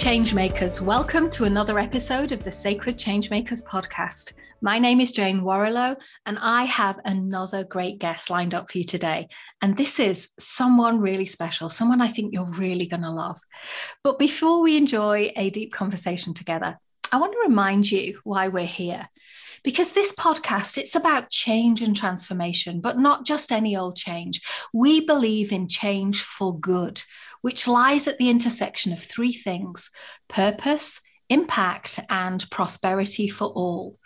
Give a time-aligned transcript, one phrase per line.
[0.00, 4.32] Changemakers, welcome to another episode of the Sacred Changemakers podcast.
[4.62, 8.84] My name is Jane Warrilow, and I have another great guest lined up for you
[8.84, 9.28] today.
[9.60, 13.38] And this is someone really special, someone I think you're really going to love.
[14.02, 16.78] But before we enjoy a deep conversation together,
[17.12, 19.06] I want to remind you why we're here.
[19.62, 24.40] Because this podcast, it's about change and transformation, but not just any old change.
[24.72, 27.02] We believe in change for good,
[27.42, 29.90] which lies at the intersection of three things
[30.28, 33.98] purpose, impact, and prosperity for all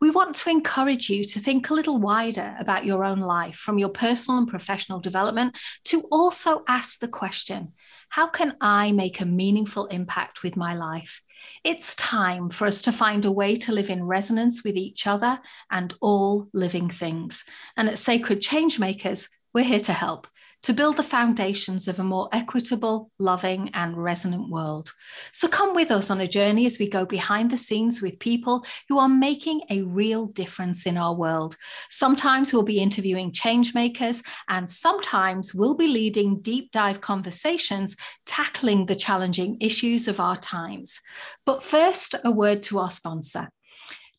[0.00, 3.78] we want to encourage you to think a little wider about your own life, from
[3.78, 7.72] your personal and professional development, to also ask the question
[8.10, 11.20] how can I make a meaningful impact with my life?
[11.62, 15.40] It's time for us to find a way to live in resonance with each other
[15.70, 17.44] and all living things.
[17.76, 20.26] And at Sacred Changemakers, we're here to help
[20.62, 24.92] to build the foundations of a more equitable, loving, and resonant world.
[25.32, 28.64] So come with us on a journey as we go behind the scenes with people
[28.88, 31.56] who are making a real difference in our world.
[31.90, 38.86] Sometimes we'll be interviewing change makers, and sometimes we'll be leading deep dive conversations tackling
[38.86, 41.00] the challenging issues of our times.
[41.46, 43.48] But first, a word to our sponsor.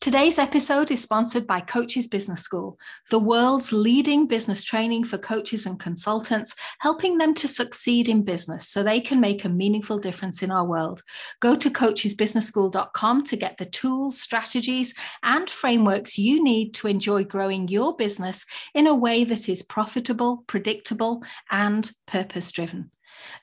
[0.00, 2.78] Today's episode is sponsored by Coaches Business School,
[3.10, 8.66] the world's leading business training for coaches and consultants, helping them to succeed in business
[8.66, 11.02] so they can make a meaningful difference in our world.
[11.40, 17.68] Go to coachesbusinessschool.com to get the tools, strategies, and frameworks you need to enjoy growing
[17.68, 22.90] your business in a way that is profitable, predictable, and purpose driven.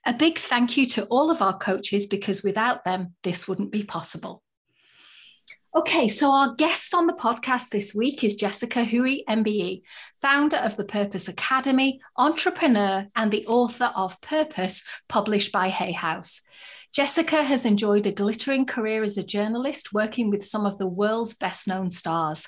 [0.07, 3.83] A big thank you to all of our coaches because without them, this wouldn't be
[3.83, 4.41] possible.
[5.75, 9.83] Okay, so our guest on the podcast this week is Jessica Huie, MBE,
[10.19, 16.41] founder of the Purpose Academy, entrepreneur, and the author of Purpose, published by Hay House.
[16.93, 21.35] Jessica has enjoyed a glittering career as a journalist, working with some of the world's
[21.35, 22.47] best known stars.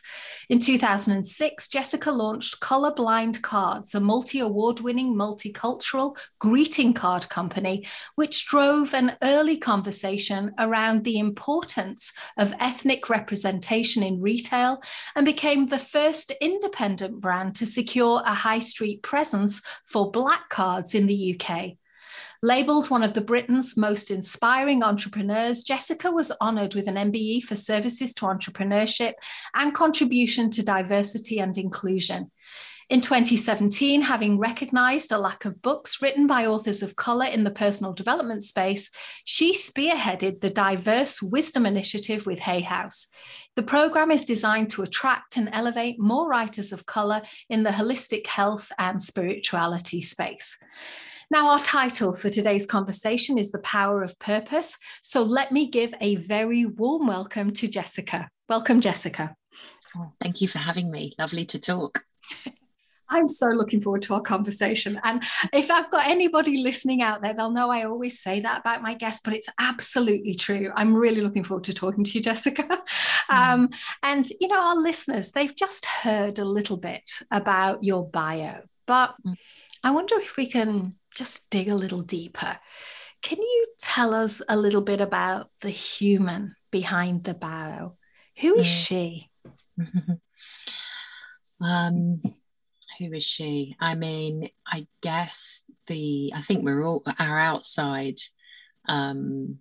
[0.50, 7.86] In 2006, Jessica launched Colorblind Cards, a multi award winning multicultural greeting card company,
[8.16, 14.82] which drove an early conversation around the importance of ethnic representation in retail
[15.16, 20.96] and became the first independent brand to secure a high street presence for Black cards
[20.96, 21.78] in the UK.
[22.42, 27.58] Labeled one of the Britain's most inspiring entrepreneurs, Jessica was honoured with an MBE for
[27.58, 29.16] services to entrepreneurship
[29.54, 32.32] and contribution to diversity and inclusion.
[32.88, 37.52] In 2017, having recognised a lack of books written by authors of colour in the
[37.52, 38.90] personal development space,
[39.26, 43.10] she spearheaded the Diverse Wisdom Initiative with Hay House.
[43.58, 48.26] The programme is designed to attract and elevate more writers of colour in the holistic
[48.28, 50.58] health and spirituality space.
[51.32, 54.76] Now, our title for today's conversation is The Power of Purpose.
[55.04, 58.28] So let me give a very warm welcome to Jessica.
[58.48, 59.36] Welcome, Jessica.
[59.96, 61.14] Oh, thank you for having me.
[61.20, 62.04] Lovely to talk.
[63.12, 65.00] I'm so looking forward to our conversation.
[65.04, 65.22] And
[65.54, 68.96] if I've got anybody listening out there, they'll know I always say that about my
[68.96, 70.72] guests, but it's absolutely true.
[70.76, 72.68] I'm really looking forward to talking to you, Jessica.
[73.30, 73.36] Mm.
[73.36, 73.70] Um,
[74.02, 79.14] and, you know, our listeners, they've just heard a little bit about your bio, but
[79.24, 79.36] mm.
[79.84, 82.58] I wonder if we can just dig a little deeper.
[83.22, 87.98] Can you tell us a little bit about the human behind the bow?
[88.40, 88.86] Who is mm.
[88.86, 89.30] she?
[91.62, 92.18] um,
[92.98, 93.76] who is she?
[93.82, 98.16] I mean, I guess the I think we're all our outside
[98.88, 99.60] um,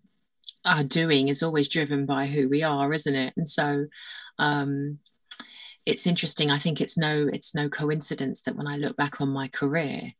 [0.65, 3.35] our doing is always driven by who we are, isn't it?
[3.37, 3.87] And so
[4.39, 5.01] um,
[5.85, 6.53] it's interesting.
[6.53, 10.13] I think it's no it's no coincidence that when I look back on my career,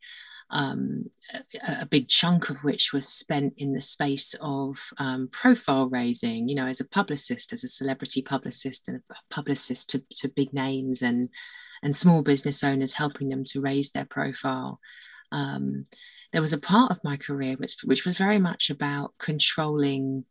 [0.51, 5.89] um, a, a, big chunk of which was spent in the space of um, profile
[5.89, 10.29] raising, you know, as a publicist, as a celebrity publicist and a publicist to, to
[10.29, 11.29] big names and,
[11.83, 14.81] and small business owners, helping them to raise their profile.
[15.33, 15.85] Um,
[16.33, 20.25] there was a part of my career which, which was very much about controlling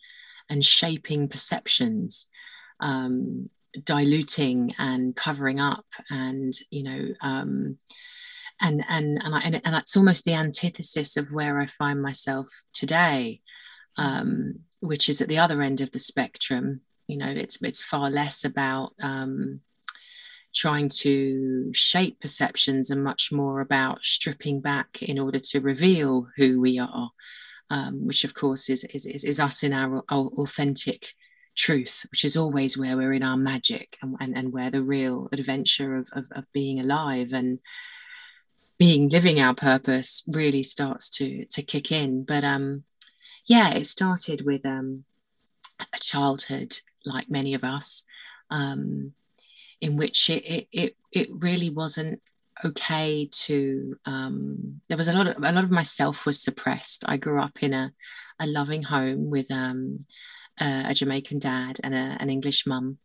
[0.49, 2.27] and shaping perceptions.
[2.79, 3.49] Um,
[3.83, 7.77] diluting and covering up and you know um,
[8.62, 13.42] and and and, I, and, it's almost the antithesis of where I find myself today,
[13.98, 16.81] um, which is at the other end of the spectrum.
[17.07, 19.62] You know, it's it's far less about um,
[20.54, 26.59] trying to shape perceptions and much more about stripping back in order to reveal who
[26.59, 27.12] we are,
[27.69, 31.13] um, which of course is, is is is us in our, our authentic
[31.56, 35.27] truth, which is always where we're in our magic and, and, and where the real
[35.33, 37.59] adventure of, of, of being alive and
[38.77, 42.24] being living our purpose really starts to to kick in.
[42.24, 42.83] But um
[43.47, 45.06] yeah, it started with um,
[45.79, 48.03] a childhood like many of us,
[48.50, 49.13] um,
[49.79, 52.21] in which it, it it it really wasn't
[52.65, 57.03] okay to um, there was a lot of a lot of myself was suppressed.
[57.07, 57.94] I grew up in a,
[58.39, 60.00] a loving home with um,
[60.59, 62.97] a, a, jamaican dad and a, an english mum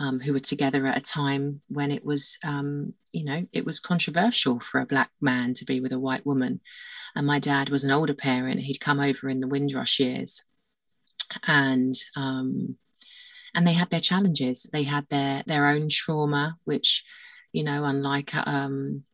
[0.00, 3.80] um, who were together at a time when it was um, you know it was
[3.80, 6.60] controversial for a black man to be with a white woman.
[7.16, 8.60] And my dad was an older parent.
[8.60, 10.42] He'd come over in the windrush years.
[11.46, 12.76] And um,
[13.54, 14.66] and they had their challenges.
[14.72, 17.04] They had their their own trauma which
[17.52, 19.04] you know unlike um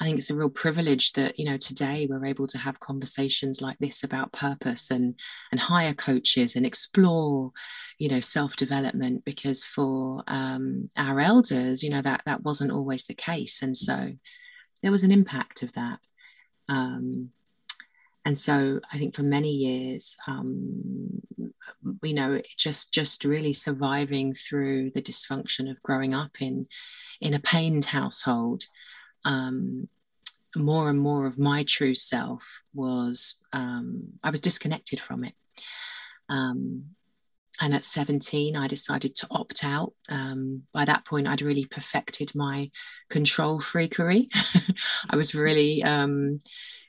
[0.00, 3.60] I think it's a real privilege that you know today we're able to have conversations
[3.60, 5.14] like this about purpose and
[5.50, 7.52] and hire coaches and explore
[7.98, 13.06] you know self development because for um, our elders you know that that wasn't always
[13.06, 13.62] the case.
[13.62, 14.12] And so
[14.82, 15.98] there was an impact of that.
[16.68, 17.30] Um,
[18.24, 21.22] and so I think for many years um,
[22.02, 26.66] you know just just really surviving through the dysfunction of growing up in
[27.20, 28.64] in a pained household,
[29.28, 29.88] um,
[30.56, 35.34] more and more of my true self was um, I was disconnected from it.
[36.28, 36.84] Um,
[37.60, 39.92] and at 17, I decided to opt out.
[40.08, 42.70] Um, by that point, I'd really perfected my
[43.10, 44.28] control freakery.
[45.10, 46.38] I was really, um,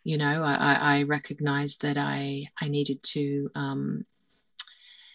[0.04, 4.06] you know, I, I, recognized that I I needed to um,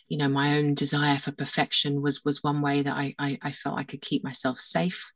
[0.09, 3.53] you know my own desire for perfection was was one way that I I, I
[3.53, 5.13] felt I could keep myself safe.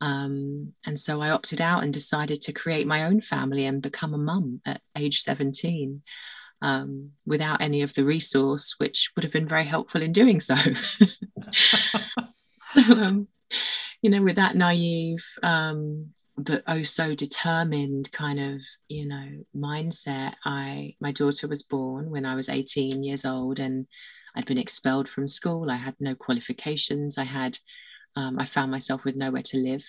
[0.00, 4.14] Um, and so I opted out and decided to create my own family and become
[4.14, 6.02] a mum at age 17
[6.62, 10.54] um, without any of the resource, which would have been very helpful in doing so.
[12.90, 13.28] um,
[14.02, 20.34] you know, with that naive um, but oh so determined kind of you know mindset,
[20.44, 23.86] I my daughter was born when I was 18 years old and
[24.34, 25.70] I'd been expelled from school.
[25.70, 27.18] I had no qualifications.
[27.18, 27.58] I had,
[28.16, 29.84] um, I found myself with nowhere to live.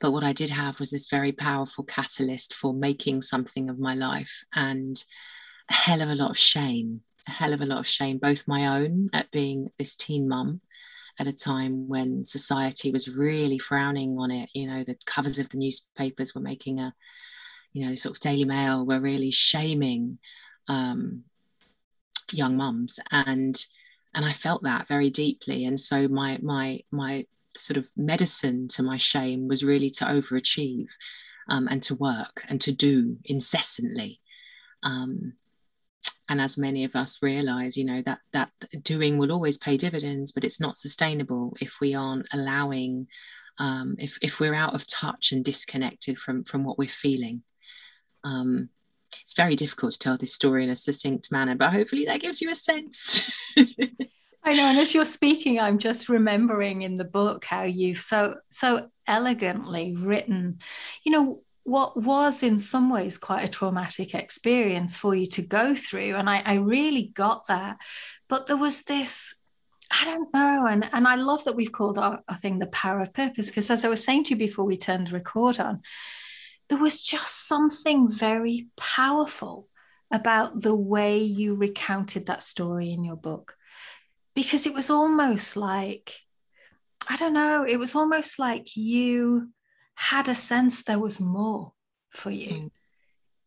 [0.00, 3.94] But what I did have was this very powerful catalyst for making something of my
[3.94, 4.96] life and
[5.70, 8.46] a hell of a lot of shame, a hell of a lot of shame, both
[8.46, 10.60] my own at being this teen mum
[11.18, 14.50] at a time when society was really frowning on it.
[14.54, 16.94] You know, the covers of the newspapers were making a,
[17.72, 20.18] you know, sort of Daily Mail were really shaming
[20.68, 21.24] um,
[22.32, 23.56] young mums and
[24.16, 25.66] and I felt that very deeply.
[25.66, 27.26] And so my my my
[27.56, 30.88] sort of medicine to my shame was really to overachieve
[31.48, 34.18] um, and to work and to do incessantly.
[34.82, 35.34] Um,
[36.28, 38.50] and as many of us realize you know that that
[38.82, 43.06] doing will always pay dividends but it's not sustainable if we aren't allowing
[43.58, 47.42] um, if if we're out of touch and disconnected from from what we're feeling.
[48.24, 48.70] Um,
[49.22, 52.40] it's very difficult to tell this story in a succinct manner, but hopefully that gives
[52.40, 53.30] you a sense.
[54.44, 58.36] I know, and as you're speaking, I'm just remembering in the book how you've so
[58.48, 60.60] so elegantly written,
[61.04, 65.74] you know, what was in some ways quite a traumatic experience for you to go
[65.74, 66.14] through.
[66.14, 67.78] And I, I really got that.
[68.28, 69.34] But there was this
[69.90, 70.66] I don't know.
[70.66, 73.70] And, and I love that we've called our, our thing the power of purpose, because
[73.70, 75.82] as I was saying to you before we turned the record on,
[76.68, 79.68] there was just something very powerful
[80.10, 83.56] about the way you recounted that story in your book
[84.34, 86.14] because it was almost like
[87.08, 89.48] i don't know it was almost like you
[89.94, 91.72] had a sense there was more
[92.10, 92.70] for you mm.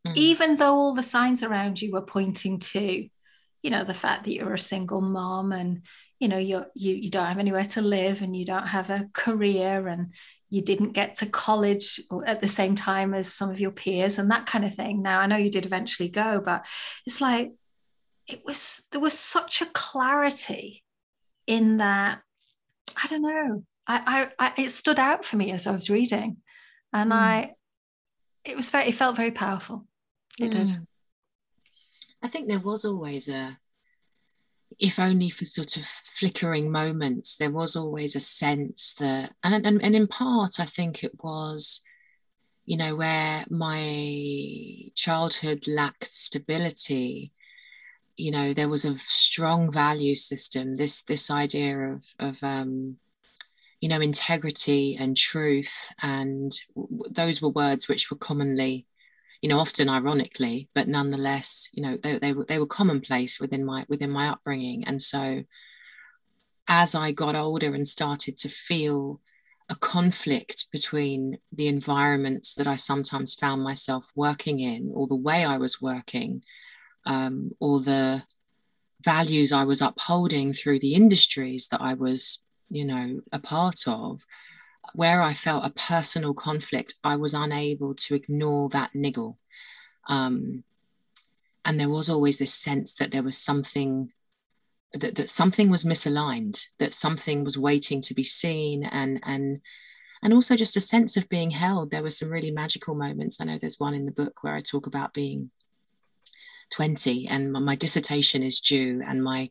[0.07, 0.15] Mm.
[0.15, 3.07] even though all the signs around you were pointing to
[3.61, 5.81] you know the fact that you're a single mom and
[6.19, 9.09] you know you're you, you don't have anywhere to live and you don't have a
[9.13, 10.13] career and
[10.49, 14.31] you didn't get to college at the same time as some of your peers and
[14.31, 15.01] that kind of thing.
[15.01, 16.65] Now, I know you did eventually go, but
[17.05, 17.51] it's like
[18.27, 20.83] it was there was such a clarity
[21.45, 22.21] in that.
[23.01, 23.63] I don't know.
[23.87, 26.37] I, I, I it stood out for me as I was reading,
[26.91, 27.15] and mm.
[27.15, 27.51] I
[28.43, 29.85] it was very it felt very powerful.
[30.39, 30.51] It mm.
[30.51, 30.87] did.
[32.21, 33.57] I think there was always a
[34.77, 35.85] if only for sort of
[36.15, 41.03] flickering moments, there was always a sense that, and, and, and in part, I think
[41.03, 41.81] it was,
[42.65, 47.33] you know, where my childhood lacked stability,
[48.15, 52.97] you know, there was a strong value system, this, this idea of, of, um,
[53.81, 55.91] you know, integrity and truth.
[56.01, 58.85] And w- those were words which were commonly
[59.41, 63.85] you know, often ironically, but nonetheless, you know, they, they, they were commonplace within my
[63.87, 64.83] within my upbringing.
[64.85, 65.43] And so
[66.67, 69.21] as I got older and started to feel
[69.69, 75.45] a conflict between the environments that I sometimes found myself working in or the way
[75.45, 76.43] I was working
[77.05, 78.23] um, or the
[79.03, 84.21] values I was upholding through the industries that I was, you know, a part of,
[84.93, 89.37] where I felt a personal conflict, I was unable to ignore that niggle.
[90.07, 90.63] Um,
[91.65, 94.11] and there was always this sense that there was something
[94.93, 99.61] that, that something was misaligned, that something was waiting to be seen, and and
[100.23, 101.91] and also just a sense of being held.
[101.91, 103.39] There were some really magical moments.
[103.39, 105.51] I know there's one in the book where I talk about being
[106.71, 109.49] 20 and my dissertation is due and my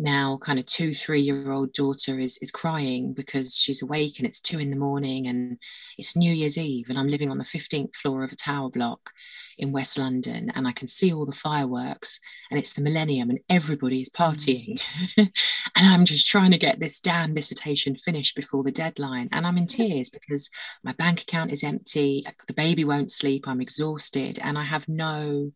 [0.00, 4.26] now kind of two three year old daughter is is crying because she's awake and
[4.26, 5.58] it's two in the morning and
[5.98, 9.10] it's new year's eve and i'm living on the 15th floor of a tower block
[9.58, 12.18] in west london and i can see all the fireworks
[12.50, 14.16] and it's the millennium and everybody is mm.
[14.16, 14.80] partying
[15.16, 15.30] and
[15.76, 19.66] i'm just trying to get this damn dissertation finished before the deadline and i'm in
[19.66, 20.50] tears because
[20.82, 25.50] my bank account is empty the baby won't sleep i'm exhausted and i have no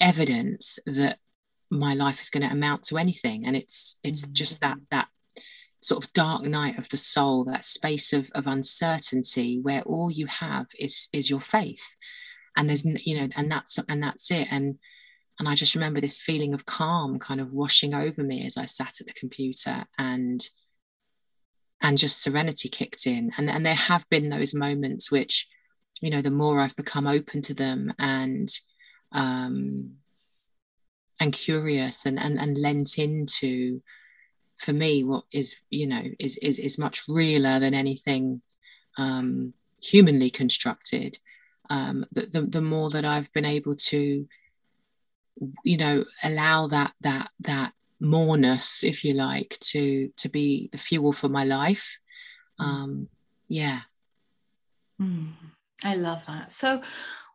[0.00, 1.18] evidence that
[1.70, 3.46] my life is going to amount to anything.
[3.46, 4.34] And it's it's mm-hmm.
[4.34, 5.08] just that that
[5.80, 10.26] sort of dark night of the soul that space of, of uncertainty where all you
[10.26, 11.84] have is is your faith.
[12.56, 14.48] And there's you know and that's and that's it.
[14.50, 14.78] And
[15.38, 18.64] and i just remember this feeling of calm kind of washing over me as i
[18.64, 20.48] sat at the computer and
[21.82, 23.32] and just serenity kicked in.
[23.36, 25.46] And and there have been those moments which
[26.00, 28.48] you know the more i've become open to them and
[29.12, 29.92] um
[31.20, 33.82] and curious and, and, and lent into
[34.58, 38.40] for me what is you know is is, is much realer than anything
[38.96, 41.18] um, humanly constructed.
[41.68, 44.26] Um, the, the, the more that I've been able to
[45.64, 51.12] you know allow that that that moreness if you like to to be the fuel
[51.12, 51.98] for my life
[52.58, 52.64] mm.
[52.64, 53.08] um
[53.48, 53.80] yeah.
[55.00, 55.32] Mm,
[55.84, 56.52] I love that.
[56.52, 56.82] So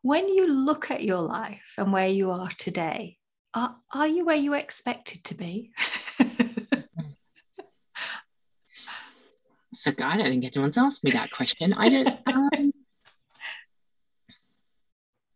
[0.02, 3.18] when you look at your life and where you are today
[3.54, 5.72] are, are you where you expected to be?
[9.74, 11.74] so God, I didn't get anyone's asked me that question.
[11.74, 12.20] I don't.
[12.28, 12.72] Um,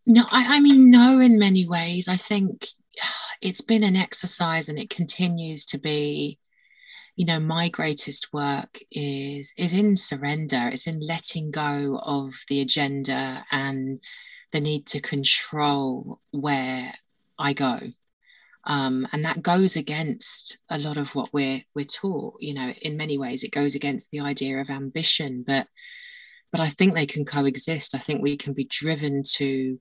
[0.08, 1.20] no, I, I mean, no.
[1.20, 2.68] In many ways, I think
[3.42, 6.40] it's been an exercise, and it continues to be.
[7.16, 10.70] You know, my greatest work is is in surrender.
[10.72, 14.00] It's in letting go of the agenda and
[14.52, 16.94] the need to control where
[17.40, 17.80] I go
[18.66, 22.98] um, and that goes against a lot of what we're we're taught you know in
[22.98, 25.68] many ways it goes against the idea of ambition but
[26.52, 27.96] but i think they can coexist.
[27.96, 29.80] I think we can be driven to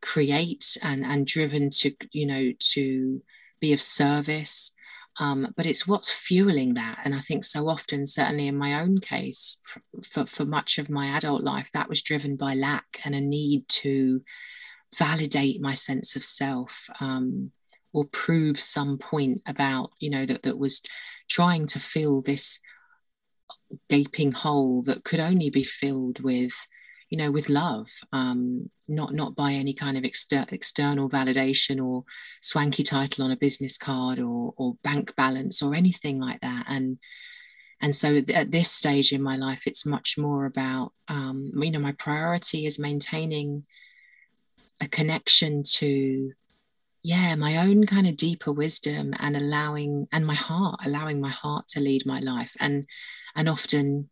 [0.00, 3.22] create and and driven to you know to
[3.60, 4.72] be of service.
[5.20, 7.00] Um, but it's what's fueling that.
[7.04, 9.58] And i think so often certainly in my own case
[10.04, 13.68] for, for, much of my adult life that was driven by lack and a need
[13.82, 14.22] to
[14.96, 16.88] validate my sense of self.
[17.00, 17.52] Um,
[17.92, 20.82] or prove some point about you know that that was
[21.28, 22.60] trying to fill this
[23.88, 26.52] gaping hole that could only be filled with
[27.08, 32.04] you know with love um not not by any kind of exter- external validation or
[32.40, 36.66] swanky title on a business card or or bank balance or anything like that.
[36.68, 36.98] And
[37.80, 41.80] and so at this stage in my life it's much more about um, you know
[41.80, 43.64] my priority is maintaining
[44.80, 46.32] a connection to
[47.02, 51.66] yeah my own kind of deeper wisdom and allowing and my heart allowing my heart
[51.68, 52.56] to lead my life.
[52.60, 52.86] And
[53.34, 54.08] and often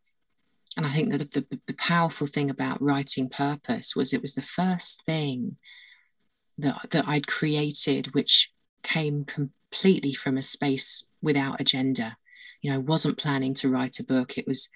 [0.76, 4.34] and i think that the, the, the powerful thing about writing purpose was it was
[4.34, 5.56] the first thing
[6.58, 12.16] that that i'd created which came completely from a space without agenda.
[12.62, 14.38] You know i wasn't planning to write a book.
[14.38, 14.68] It was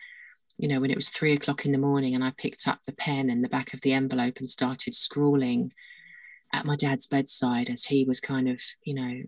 [0.59, 2.93] you know when it was three o'clock in the morning and i picked up the
[2.93, 5.73] pen in the back of the envelope and started scrawling
[6.55, 9.23] at my dad's bedside as he was kind of, you know,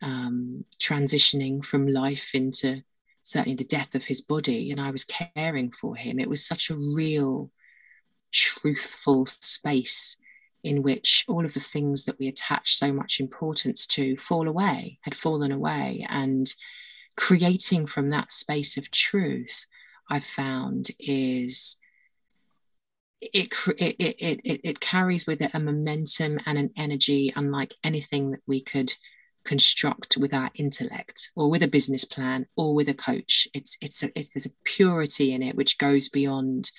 [0.00, 2.82] um, transitioning from life into
[3.20, 4.70] certainly the death of his body.
[4.70, 6.18] And I was caring for him.
[6.18, 7.50] It was such a real,
[8.32, 10.16] truthful space
[10.64, 14.98] in which all of the things that we attach so much importance to fall away,
[15.02, 16.06] had fallen away.
[16.08, 16.52] And
[17.16, 19.66] creating from that space of truth,
[20.08, 21.76] I've found is
[23.20, 28.40] it, it, it, it, carries with it a momentum and an energy unlike anything that
[28.46, 28.92] we could
[29.44, 33.46] construct with our intellect or with a business plan or with a coach.
[33.54, 36.70] It's it's, a, it's there's a purity in it which goes beyond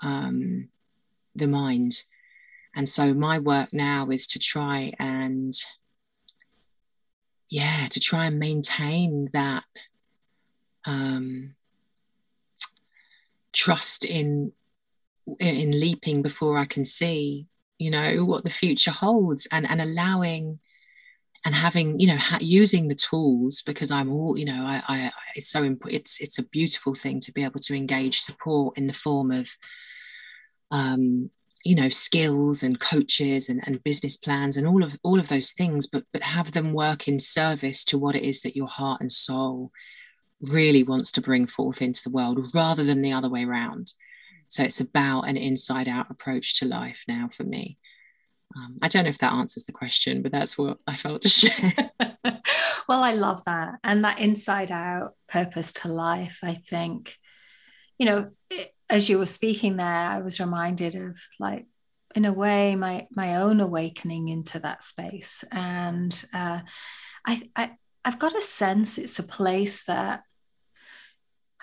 [0.00, 0.68] um,
[1.34, 2.02] the mind.
[2.74, 5.54] And so my work now is to try and
[7.48, 9.64] yeah to try and maintain that
[10.84, 11.54] um,
[13.52, 14.52] trust in
[15.38, 17.46] in leaping before I can see,
[17.82, 20.60] you know what the future holds and and allowing
[21.44, 25.12] and having you know ha- using the tools because i'm all you know i i
[25.34, 28.86] it's so important it's it's a beautiful thing to be able to engage support in
[28.86, 29.48] the form of
[30.70, 31.28] um
[31.64, 35.52] you know skills and coaches and, and business plans and all of all of those
[35.52, 39.00] things but but have them work in service to what it is that your heart
[39.00, 39.72] and soul
[40.40, 43.92] really wants to bring forth into the world rather than the other way around
[44.52, 47.78] so it's about an inside out approach to life now for me
[48.56, 51.28] um, I don't know if that answers the question, but that's what I felt to
[51.28, 51.74] share.
[52.88, 53.78] well, I love that.
[53.84, 57.16] And that inside out purpose to life, I think,
[57.98, 58.30] you know,
[58.90, 61.66] as you were speaking there, I was reminded of like,
[62.14, 65.44] in a way, my my own awakening into that space.
[65.50, 66.60] And uh,
[67.26, 67.70] I, I
[68.04, 70.22] I've got a sense it's a place that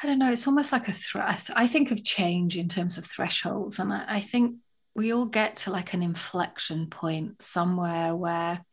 [0.01, 0.31] I don't know.
[0.31, 1.49] It's almost like a threat.
[1.55, 4.55] I think of change in terms of thresholds, and I, I think
[4.95, 8.63] we all get to like an inflection point somewhere where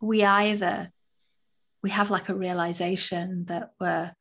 [0.00, 0.90] we either
[1.82, 4.12] we have like a realization that we're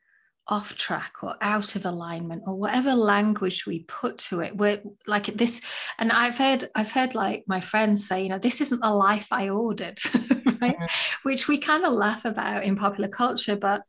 [0.48, 5.26] off track or out of alignment or whatever language we put to it we're like
[5.26, 5.62] this
[6.00, 9.28] and i've heard i've heard like my friends say you know this isn't the life
[9.32, 10.00] i ordered
[10.62, 10.86] right mm-hmm.
[11.24, 13.84] which we kind of laugh about in popular culture but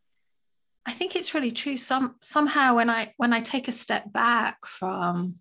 [0.89, 4.67] i think it's really true some somehow when i when i take a step back
[4.67, 5.37] from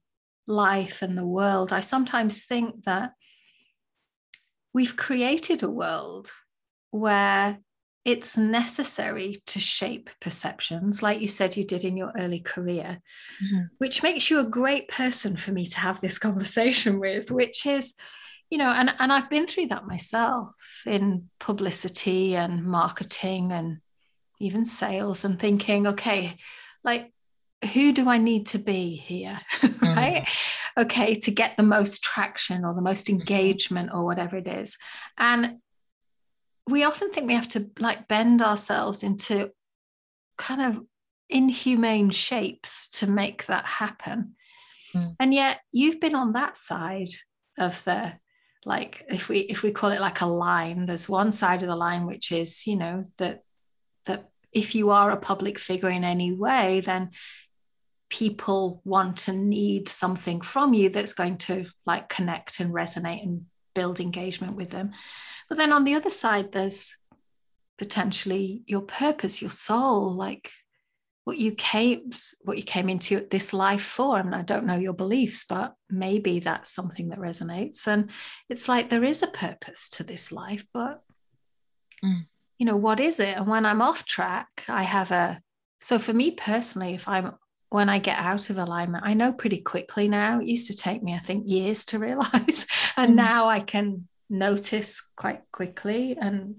[0.48, 3.12] life and the world, I sometimes think that
[4.74, 6.32] we've created a world
[6.92, 7.60] where
[8.06, 13.01] it's necessary to shape perceptions, like you said you did in your early career,
[13.44, 13.63] mm-hmm.
[13.80, 17.96] which makes you a great person for me to have this conversation with, which is,
[18.50, 20.54] you know, and, and I've been through that myself
[20.86, 23.80] in publicity and marketing and
[24.39, 26.35] even sales and thinking, okay,
[26.83, 27.11] like
[27.74, 29.40] who do I need to be here?
[29.81, 30.25] right?
[30.25, 30.83] Mm.
[30.83, 33.20] Okay, to get the most traction or the most mm-hmm.
[33.20, 34.77] engagement or whatever it is.
[35.18, 35.57] And
[36.68, 39.51] we often think we have to like bend ourselves into
[40.38, 40.83] kind of
[41.29, 44.35] inhumane shapes to make that happen.
[44.94, 45.16] Mm.
[45.20, 47.09] And yet you've been on that side
[47.57, 48.14] of the
[48.66, 51.75] like if we if we call it like a line there's one side of the
[51.75, 53.42] line which is you know that
[54.51, 57.10] if you are a public figure in any way then
[58.10, 63.46] people want and need something from you that's going to like connect and resonate and
[63.75, 64.92] build engagement with them.
[65.50, 66.98] But then on the other side, there's
[67.77, 70.51] potentially your purpose, your soul, like
[71.25, 72.10] what you came
[72.42, 74.18] what you came into this life for.
[74.18, 77.86] And I don't know your beliefs, but maybe that's something that resonates.
[77.88, 78.10] And
[78.50, 81.03] it's like there is a purpose to this life, but
[82.03, 82.25] mm.
[82.57, 83.37] You know, what is it?
[83.37, 85.41] And when I'm off track, I have a
[85.79, 87.33] so for me personally, if I'm
[87.70, 90.39] when I get out of alignment, I know pretty quickly now.
[90.39, 92.65] It used to take me, I think, years to realize.
[92.96, 93.15] and mm.
[93.15, 96.17] now I can notice quite quickly.
[96.20, 96.55] And,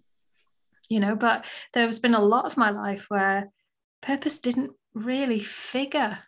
[0.89, 3.51] you know, but there's been a lot of my life where
[4.03, 6.19] purpose didn't really figure.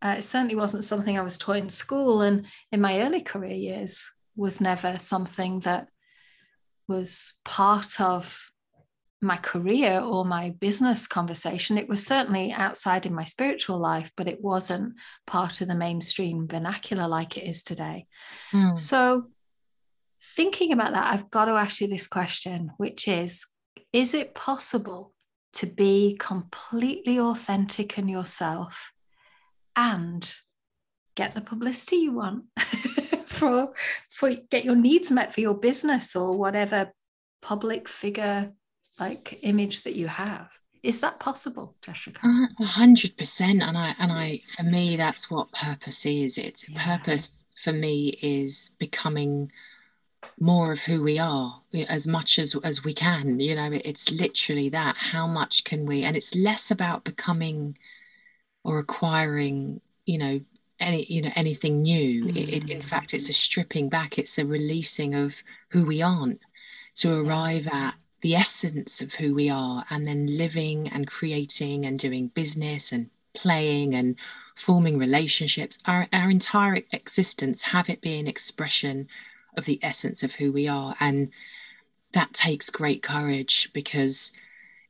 [0.00, 2.22] Uh, it certainly wasn't something I was taught in school.
[2.22, 5.88] And in my early career years, was never something that
[6.88, 8.50] was part of
[9.22, 11.78] my career or my business conversation.
[11.78, 14.94] It was certainly outside in my spiritual life, but it wasn't
[15.26, 18.06] part of the mainstream vernacular like it is today.
[18.52, 18.76] Mm.
[18.78, 19.28] So,
[20.34, 23.46] thinking about that, I've got to ask you this question, which is
[23.92, 25.12] Is it possible
[25.54, 28.90] to be completely authentic in yourself
[29.76, 30.34] and
[31.14, 32.44] get the publicity you want
[33.26, 33.74] for
[34.10, 36.90] for get your needs met for your business or whatever
[37.42, 38.52] public figure
[38.98, 40.48] like image that you have.
[40.82, 42.20] Is that possible jessica?
[42.58, 43.62] A hundred percent.
[43.62, 46.38] And i and i for me that's what purpose is.
[46.38, 46.96] It's yeah.
[46.96, 49.52] purpose for me is becoming
[50.38, 53.70] more of who we are as much as as we can you know?
[53.72, 54.96] It's literally that.
[54.96, 57.78] How much can we and it's less about becoming
[58.64, 60.40] or acquiring you know
[60.80, 62.24] any you know anything new.
[62.24, 62.36] Mm.
[62.36, 64.18] it, it, in fact it's a stripping back.
[64.18, 66.40] It's a releasing of who we aren't.
[66.96, 71.98] To arrive at the essence of who we are and then living and creating and
[71.98, 74.18] doing business and playing and
[74.54, 79.06] forming relationships our, our entire existence have it be an expression
[79.56, 80.94] of the essence of who we are.
[81.00, 81.30] And
[82.12, 84.32] that takes great courage because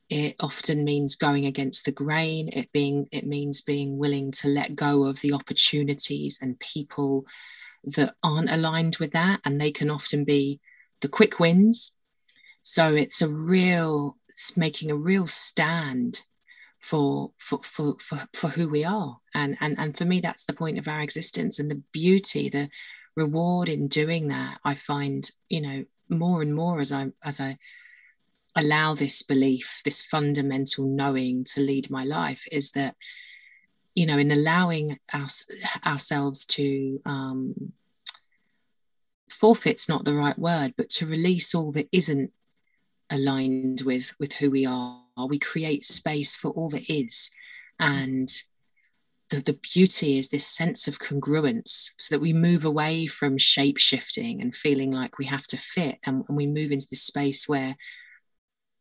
[0.09, 2.49] it often means going against the grain.
[2.49, 7.25] It being it means being willing to let go of the opportunities and people
[7.85, 9.41] that aren't aligned with that.
[9.45, 10.59] And they can often be
[11.01, 11.93] the quick wins
[12.63, 16.23] so it's a real, it's making a real stand
[16.81, 19.17] for for for for, for who we are.
[19.35, 22.69] And and and for me that's the point of our existence and the beauty the
[23.15, 27.57] reward in doing that i find you know more and more as i as i
[28.55, 32.95] allow this belief this fundamental knowing to lead my life is that
[33.95, 35.27] you know in allowing our,
[35.85, 37.73] ourselves to um
[39.29, 42.31] forfeit's not the right word but to release all that isn't
[43.09, 45.01] aligned with with who we are.
[45.27, 47.31] We create space for all that is.
[47.79, 48.29] And
[49.29, 53.77] the, the beauty is this sense of congruence so that we move away from shape
[53.77, 57.47] shifting and feeling like we have to fit and, and we move into this space
[57.47, 57.75] where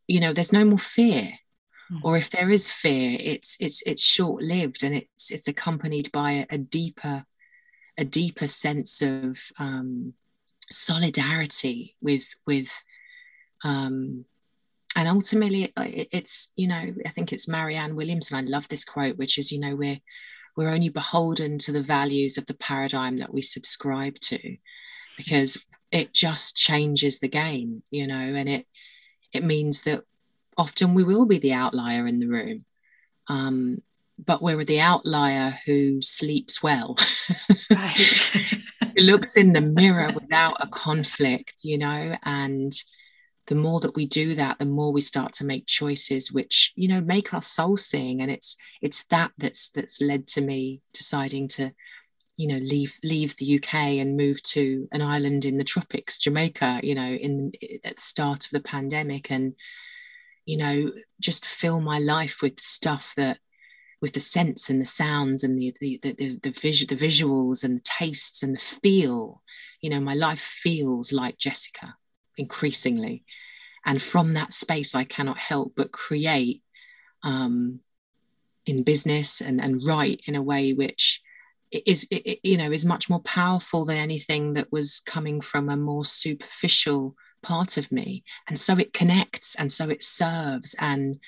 [0.07, 1.33] you know there's no more fear.
[1.91, 2.01] Mm.
[2.05, 6.33] or if there is fear it's it's it's short lived and it's it's accompanied by
[6.33, 7.25] a, a, deeper
[7.99, 10.15] a deeper sense of um,
[10.71, 12.71] solidarity with with
[13.65, 14.25] um,
[14.97, 19.39] and ultimately it's you know i think it's marianne williamson i love this quote which
[19.39, 19.99] is you know we're
[20.57, 24.57] we're only beholden to the values of the paradigm that we subscribe to
[25.17, 28.67] because it just changes the game you know and it
[29.33, 30.03] it means that
[30.59, 32.65] often we will be the outlier in the room
[33.29, 33.79] um,
[34.25, 36.97] but we're the outlier who sleeps well.
[37.71, 37.97] Right.
[38.97, 42.71] Who looks in the mirror without a conflict you know and
[43.47, 46.89] the more that we do that the more we start to make choices which you
[46.89, 51.49] know make our soul sing and it's it's that that's that's led to me deciding
[51.49, 51.73] to
[52.37, 56.81] you know leave leave the UK and move to an island in the tropics Jamaica
[56.83, 57.51] you know in
[57.85, 59.55] at the start of the pandemic and
[60.47, 63.39] you know just fill my life with stuff that
[64.01, 67.65] with the sense and the sounds and the the the, the, the, visual the visuals
[67.65, 69.43] and the tastes and the feel.
[69.81, 71.95] You know my life feels like Jessica
[72.37, 73.25] increasingly.
[73.85, 76.63] And from that space, I cannot help but create
[77.23, 77.81] um,
[78.67, 81.21] in business and, and write in a way which
[81.71, 85.77] is, it, you know, is much more powerful than anything that was coming from a
[85.77, 88.25] more superficial part of me.
[88.47, 90.75] And so it connects and so it serves.
[90.79, 91.19] And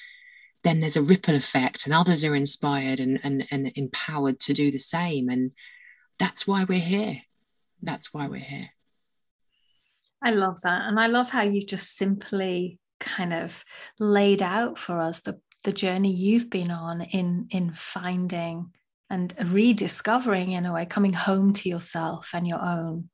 [0.62, 4.70] then there's a ripple effect and others are inspired and, and, and empowered to do
[4.70, 5.28] the same.
[5.28, 5.52] And
[6.18, 7.20] that's why we're here.
[7.82, 8.70] That's why we're here.
[10.24, 10.88] I love that.
[10.88, 13.64] And I love how you've just simply kind of
[14.00, 18.70] laid out for us the, the journey you've been on in in finding
[19.10, 23.10] and rediscovering in a way coming home to yourself and your own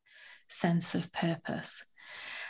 [0.48, 1.84] sense of purpose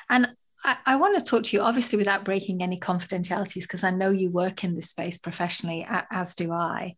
[0.09, 0.29] and
[0.64, 4.11] I, I want to talk to you obviously without breaking any confidentialities because i know
[4.11, 6.96] you work in this space professionally as do i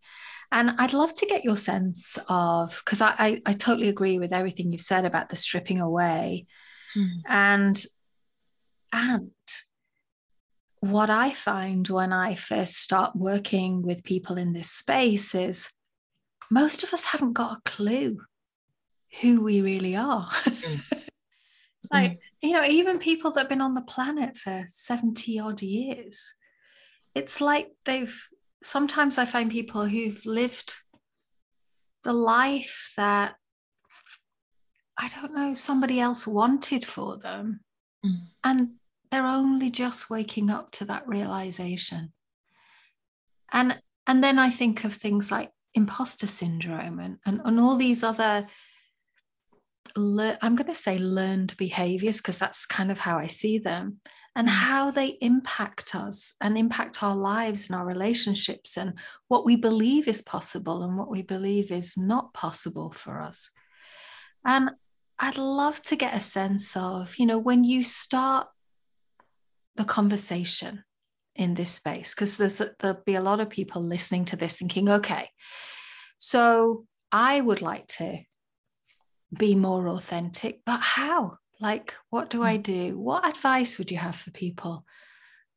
[0.50, 4.32] and i'd love to get your sense of because I, I, I totally agree with
[4.32, 6.46] everything you've said about the stripping away
[6.96, 7.22] Mm.
[7.28, 7.86] And
[8.92, 9.30] and
[10.80, 15.70] what I find when I first start working with people in this space is
[16.50, 18.20] most of us haven't got a clue
[19.20, 20.28] who we really are.
[20.28, 20.82] Mm.
[21.92, 22.18] like, mm.
[22.42, 26.34] you know, even people that have been on the planet for 70 odd years,
[27.14, 28.20] it's like they've
[28.62, 30.74] sometimes I find people who've lived
[32.04, 33.34] the life that
[35.02, 37.60] I don't know, somebody else wanted for them.
[38.06, 38.18] Mm.
[38.44, 38.68] And
[39.10, 42.12] they're only just waking up to that realization.
[43.52, 48.02] And and then I think of things like imposter syndrome and, and, and all these
[48.02, 48.46] other
[49.96, 54.00] le- I'm going to say learned behaviors because that's kind of how I see them
[54.34, 54.52] and mm.
[54.52, 58.94] how they impact us and impact our lives and our relationships and
[59.28, 63.50] what we believe is possible and what we believe is not possible for us.
[64.44, 64.70] And
[65.22, 68.48] I'd love to get a sense of, you know, when you start
[69.76, 70.82] the conversation
[71.36, 74.88] in this space, because there's there'll be a lot of people listening to this thinking,
[74.88, 75.30] okay,
[76.18, 78.18] so I would like to
[79.32, 81.38] be more authentic, but how?
[81.60, 82.62] Like, what do I hmm.
[82.62, 82.98] do?
[82.98, 84.84] What advice would you have for people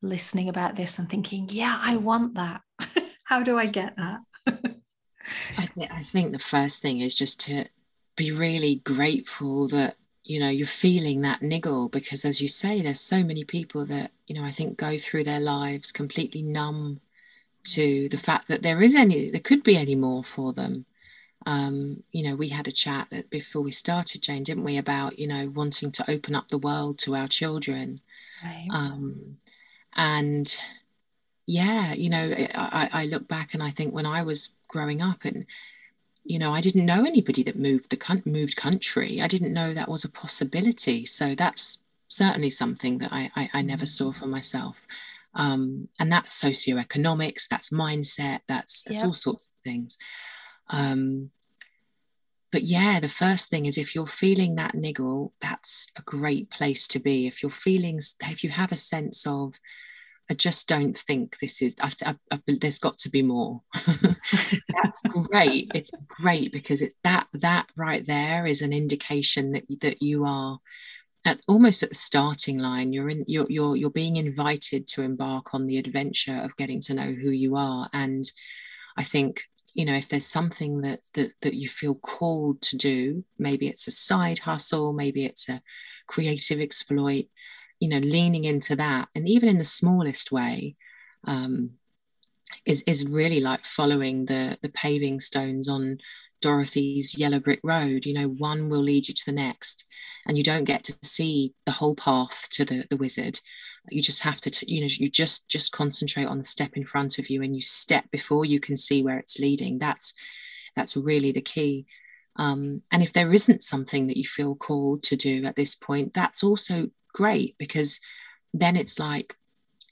[0.03, 2.61] listening about this and thinking, yeah, I want that?
[3.23, 4.19] how do I get that?
[5.57, 7.65] I, th- I think the first thing is just to
[8.15, 12.99] be really grateful that you know you're feeling that niggle because as you say there's
[12.99, 16.99] so many people that you know i think go through their lives completely numb
[17.63, 20.85] to the fact that there is any there could be any more for them
[21.47, 25.19] um, you know we had a chat that before we started jane didn't we about
[25.19, 27.99] you know wanting to open up the world to our children
[28.43, 28.67] right.
[28.71, 29.37] um,
[29.95, 30.57] and
[31.45, 35.23] yeah you know I, I look back and i think when i was growing up
[35.23, 35.45] and
[36.25, 39.21] you know, I didn't know anybody that moved the moved country.
[39.21, 41.05] I didn't know that was a possibility.
[41.05, 44.15] So that's certainly something that I, I, I never saw mm.
[44.15, 44.83] for myself.
[45.35, 49.07] Um, and that's socioeconomics, that's mindset, that's that's yep.
[49.07, 49.97] all sorts of things.
[50.69, 51.29] Um,
[52.51, 56.87] but yeah, the first thing is if you're feeling that niggle, that's a great place
[56.89, 57.27] to be.
[57.27, 59.55] If you're feeling, if you have a sense of,
[60.29, 61.75] I just don't think this is.
[61.79, 63.61] I, I, I, there's got to be more.
[63.85, 65.71] That's great.
[65.75, 70.59] It's great because it's that that right there is an indication that that you are
[71.25, 72.91] at almost at the starting line.
[72.91, 73.23] You're in.
[73.27, 77.29] You're you're you're being invited to embark on the adventure of getting to know who
[77.29, 77.87] you are.
[77.93, 78.23] And
[78.97, 79.43] I think
[79.75, 83.87] you know if there's something that that that you feel called to do, maybe it's
[83.87, 85.61] a side hustle, maybe it's a
[86.07, 87.25] creative exploit
[87.79, 90.75] you know leaning into that and even in the smallest way
[91.25, 91.71] um,
[92.65, 95.97] is is really like following the the paving stones on
[96.41, 98.05] Dorothy's yellow brick road.
[98.05, 99.85] You know one will lead you to the next
[100.27, 103.39] and you don't get to see the whole path to the the wizard.
[103.89, 106.85] You just have to t- you know you just just concentrate on the step in
[106.85, 109.79] front of you and you step before you can see where it's leading.
[109.79, 110.13] That's
[110.75, 111.85] that's really the key.
[112.37, 116.13] Um, and if there isn't something that you feel called to do at this point
[116.13, 117.99] that's also great because
[118.53, 119.35] then it's like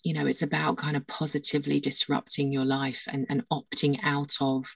[0.04, 4.76] you know it's about kind of positively disrupting your life and, and opting out of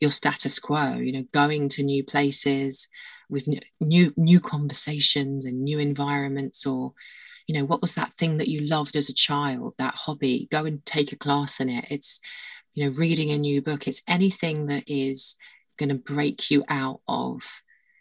[0.00, 2.88] your status quo you know going to new places
[3.28, 3.46] with
[3.80, 6.94] new new conversations and new environments or
[7.46, 10.48] you know what was that thing that you loved as a child that hobby?
[10.50, 11.86] Go and take a class in it.
[11.90, 12.20] It's
[12.74, 13.86] you know reading a new book.
[13.86, 15.36] It's anything that is
[15.76, 17.42] going to break you out of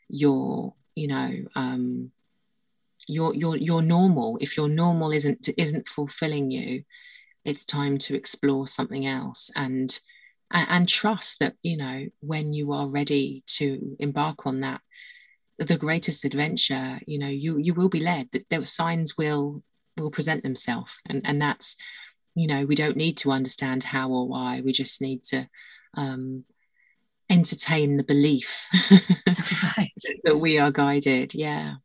[0.07, 2.11] your you know um
[3.07, 4.37] your your your normal.
[4.41, 6.83] If your normal isn't isn't fulfilling you
[7.45, 9.99] it's time to explore something else and
[10.49, 14.79] and trust that you know when you are ready to embark on that
[15.57, 18.29] the greatest adventure you know you you will be led.
[18.31, 19.61] That those signs will
[19.97, 20.93] will present themselves.
[21.07, 21.75] And and that's
[22.35, 24.61] you know we don't need to understand how or why.
[24.61, 25.47] We just need to
[25.95, 26.43] um
[27.29, 28.67] entertain the belief
[29.77, 29.91] right.
[30.23, 31.33] that we are guided.
[31.33, 31.75] Yeah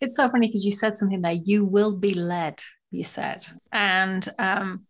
[0.00, 1.32] it's so funny because you said something there.
[1.32, 2.60] You will be led.
[2.90, 4.86] You said, and um,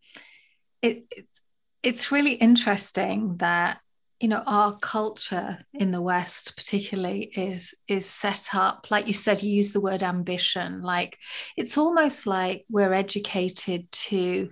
[0.81, 1.41] it, it's
[1.81, 3.79] it's really interesting that
[4.19, 9.41] you know our culture in the West, particularly, is is set up like you said.
[9.41, 10.81] You use the word ambition.
[10.81, 11.17] Like
[11.57, 14.49] it's almost like we're educated to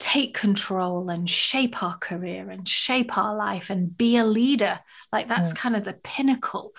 [0.00, 4.80] take control and shape our career and shape our life and be a leader
[5.12, 6.72] like that's kind of the pinnacle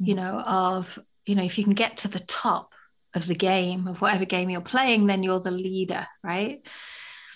[0.00, 0.18] you mm.
[0.18, 2.72] know of you know, if you can get to the top
[3.14, 6.62] of the game, of whatever game you're playing, then you're the leader, right?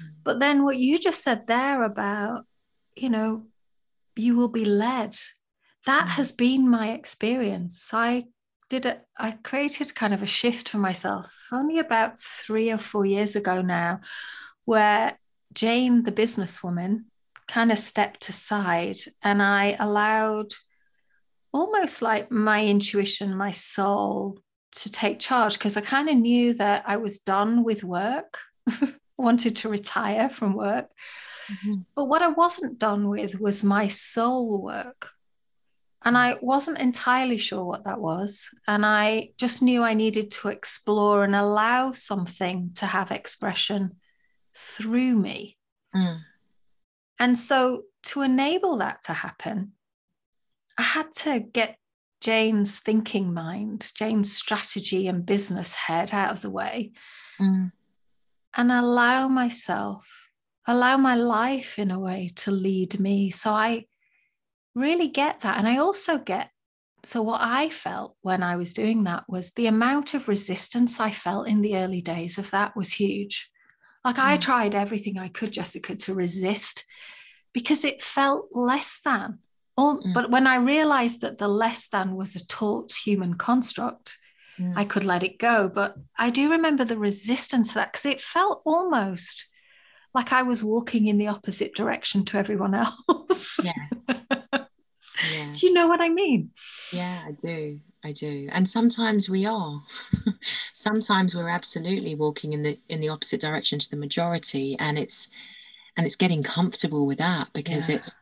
[0.03, 0.07] Mm.
[0.24, 2.46] But then what you just said there about,
[2.96, 3.46] you know,
[4.16, 5.18] you will be led.
[5.87, 6.11] That mm.
[6.11, 7.90] has been my experience.
[7.92, 8.26] I
[8.68, 13.05] did it, I created kind of a shift for myself only about three or four
[13.05, 14.00] years ago now,
[14.64, 15.18] where
[15.53, 17.05] Jane, the businesswoman,
[17.48, 20.53] kind of stepped aside and I allowed
[21.53, 24.39] almost like my intuition, my soul
[24.73, 28.39] to take charge because I kind of knew that I was done with work,
[29.19, 30.91] wanted to retire from work.
[31.51, 31.81] Mm-hmm.
[31.97, 35.11] But what I wasn't done with was my soul work.
[36.03, 38.49] And I wasn't entirely sure what that was.
[38.67, 43.97] And I just knew I needed to explore and allow something to have expression
[44.55, 45.59] through me.
[45.95, 46.21] Mm.
[47.19, 49.73] And so, to enable that to happen,
[50.81, 51.77] I had to get
[52.23, 56.93] Jane's thinking mind, Jane's strategy and business head out of the way
[57.38, 57.71] mm.
[58.57, 60.31] and allow myself,
[60.66, 63.29] allow my life in a way to lead me.
[63.29, 63.85] So I
[64.75, 65.59] really get that.
[65.59, 66.49] And I also get,
[67.03, 71.11] so what I felt when I was doing that was the amount of resistance I
[71.11, 73.51] felt in the early days of that was huge.
[74.03, 74.25] Like mm.
[74.25, 76.87] I tried everything I could, Jessica, to resist
[77.53, 79.40] because it felt less than.
[79.81, 80.12] All, mm.
[80.12, 84.19] But when I realized that the less than was a taught human construct,
[84.59, 84.75] mm.
[84.77, 85.71] I could let it go.
[85.73, 89.47] But I do remember the resistance to that because it felt almost
[90.12, 93.59] like I was walking in the opposite direction to everyone else.
[93.64, 93.73] Yeah.
[94.09, 95.53] yeah.
[95.55, 96.51] Do you know what I mean?
[96.93, 97.81] Yeah, I do.
[98.05, 98.49] I do.
[98.53, 99.81] And sometimes we are.
[100.75, 105.29] sometimes we're absolutely walking in the in the opposite direction to the majority and it's
[105.97, 107.97] and it's getting comfortable with that because yeah.
[107.97, 108.16] it's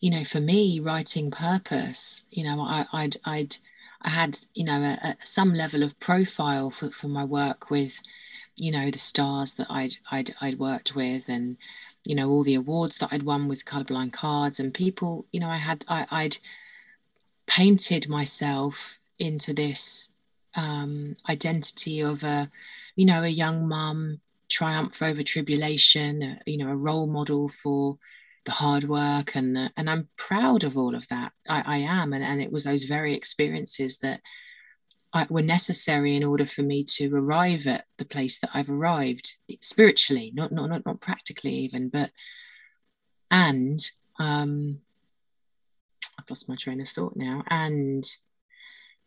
[0.00, 3.56] you know, for me, writing purpose, you know, I, I'd, I'd,
[4.02, 8.00] I had, you know, a, a, some level of profile for, for my work with,
[8.56, 11.56] you know, the stars that I'd, I'd, I'd worked with and,
[12.04, 15.48] you know, all the awards that I'd won with colorblind cards and people, you know,
[15.48, 16.38] I had, I, I'd
[17.46, 20.12] painted myself into this
[20.54, 22.50] um, identity of a,
[22.94, 27.98] you know, a young mum triumph over tribulation, you know, a role model for,
[28.48, 31.32] the hard work and the, and I'm proud of all of that.
[31.46, 34.22] I, I am, and and it was those very experiences that
[35.12, 39.34] I, were necessary in order for me to arrive at the place that I've arrived
[39.60, 42.10] spiritually, not not not, not practically even, but
[43.30, 43.78] and
[44.18, 44.80] um,
[46.18, 48.02] I've lost my train of thought now, and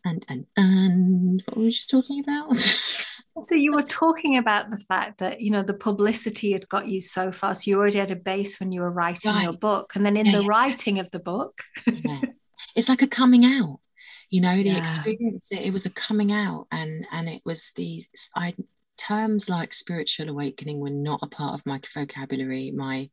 [0.04, 2.56] and and and what were we just talking about?
[3.40, 7.00] so you were talking about the fact that you know the publicity had got you
[7.00, 9.44] so far, so you already had a base when you were writing right.
[9.44, 10.48] your book, and then in yeah, the yeah.
[10.48, 12.20] writing of the book, yeah.
[12.76, 13.80] it's like a coming out.
[14.30, 16.66] You know the experience it, was a coming out.
[16.70, 18.54] And and it was these i
[18.96, 22.70] terms like spiritual awakening were not a part of my vocabulary.
[22.70, 23.10] My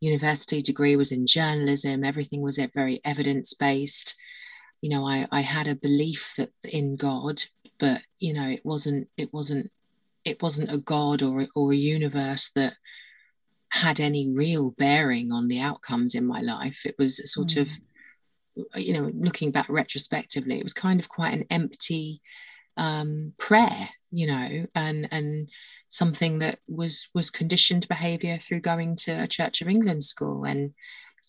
[0.00, 2.04] university degree was in journalism.
[2.04, 4.16] Everything was very evidence based
[4.84, 7.42] you know i i had a belief that in god
[7.78, 9.70] but you know it wasn't it wasn't
[10.24, 12.74] it wasn't a god or or a universe that
[13.68, 17.62] had any real bearing on the outcomes in my life it was sort mm.
[17.62, 17.68] of
[18.76, 22.20] you know, looking back retrospectively, it was kind of quite an empty
[22.76, 25.48] um, prayer, you know, and and
[25.88, 30.72] something that was was conditioned behavior through going to a Church of England school and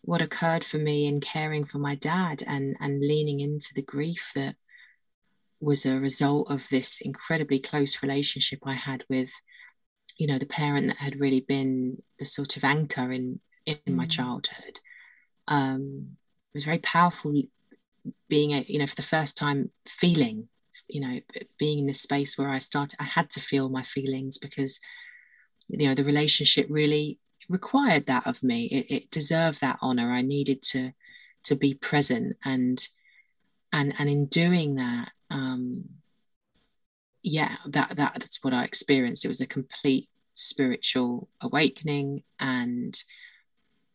[0.04, 4.32] what occurred for me in caring for my dad and and leaning into the grief
[4.36, 4.56] that
[5.60, 9.32] was a result of this incredibly close relationship I had with
[10.18, 13.96] you know the parent that had really been the sort of anchor in in mm.
[13.96, 14.80] my childhood.
[15.48, 16.18] Um
[16.54, 17.42] was very powerful
[18.30, 20.48] being a you know for the first time feeling
[20.88, 21.20] you know
[21.60, 24.80] being in this space where i started i had to feel my feelings because
[25.68, 28.66] you know the relationship really required that of me.
[28.66, 30.12] It, it deserved that honor.
[30.12, 30.92] I needed to
[31.46, 32.38] to be present.
[32.44, 32.86] And
[33.72, 35.84] and and in doing that um
[37.24, 39.26] yeah that that that's what i experienced.
[39.26, 43.02] It was a complete spiritual awakening and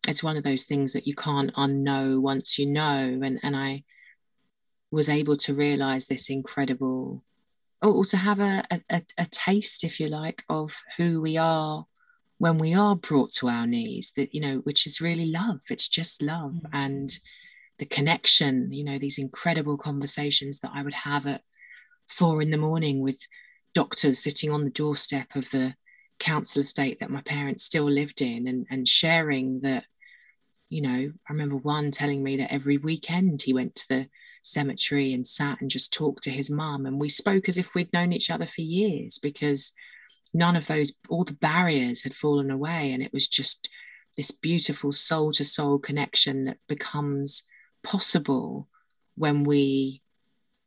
[0.09, 3.85] it's one of those things that you can't unknow once you know and and i
[4.91, 7.23] was able to realize this incredible
[7.83, 11.87] or to have a, a, a taste if you like of who we are
[12.39, 15.61] when we are brought to our knees that you know which is really love.
[15.71, 16.53] It's just love.
[16.53, 16.75] Mm-hmm.
[16.75, 17.21] and
[17.81, 21.43] the connection you know these incredible conversations that i would have at
[22.09, 23.19] four in the morning with
[23.75, 25.75] doctors sitting on the doorstep of the
[26.19, 29.85] council estate that my parents still lived in and, and sharing that
[30.69, 34.07] you know i remember one telling me that every weekend he went to the
[34.43, 36.87] cemetery and sat and just talked to his mum.
[36.87, 39.73] And we spoke as if we'd known each other for years because
[40.33, 42.93] none of those all the barriers had fallen away.
[42.93, 43.69] And it was just
[44.17, 47.45] this beautiful soul to soul connection that becomes
[47.83, 48.69] possible
[49.17, 50.03] when we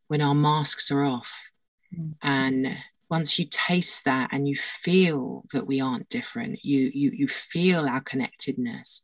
[0.07, 1.49] when our masks are off
[1.95, 2.13] mm.
[2.21, 2.77] and
[3.09, 7.87] once you taste that and you feel that we aren't different you you you feel
[7.87, 9.01] our connectedness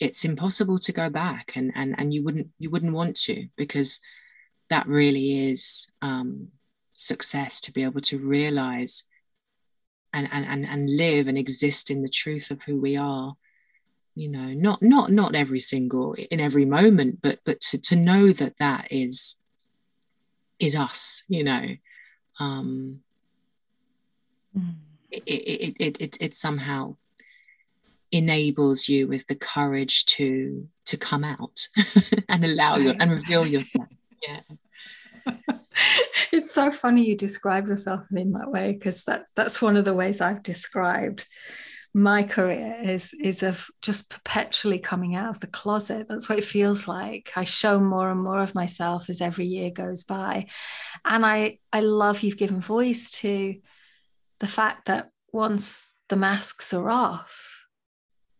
[0.00, 4.00] it's impossible to go back and and and you wouldn't you wouldn't want to because
[4.70, 6.48] that really is um,
[6.92, 9.04] success to be able to realize
[10.12, 13.34] and, and and and live and exist in the truth of who we are
[14.18, 18.32] you know not not not every single in every moment but but to, to know
[18.32, 19.36] that that is
[20.58, 21.64] is us you know
[22.40, 23.00] um
[24.56, 24.74] mm.
[25.10, 26.96] it, it, it, it, it somehow
[28.12, 31.68] enables you with the courage to to come out
[32.28, 33.88] and allow you and reveal yourself.
[34.26, 34.40] Yeah.
[36.30, 39.94] It's so funny you describe yourself in that way because that's that's one of the
[39.94, 41.24] ways I've described
[41.94, 46.06] my career is is of just perpetually coming out of the closet.
[46.08, 47.32] That's what it feels like.
[47.34, 50.46] I show more and more of myself as every year goes by.
[51.04, 53.56] And i i love you've given voice to
[54.40, 57.66] the fact that once the masks are off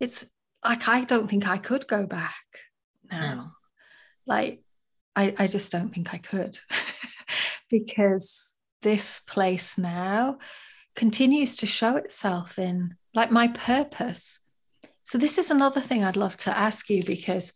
[0.00, 0.24] it's
[0.64, 2.34] like i don't think i could go back
[3.10, 3.52] now.
[4.26, 4.62] Like
[5.16, 6.58] i i just don't think i could.
[7.70, 10.38] Because this place now
[10.96, 14.38] continues to show itself in like my purpose.
[15.02, 17.52] So, this is another thing I'd love to ask you because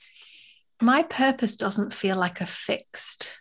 [0.80, 3.40] my purpose doesn't feel like a fixed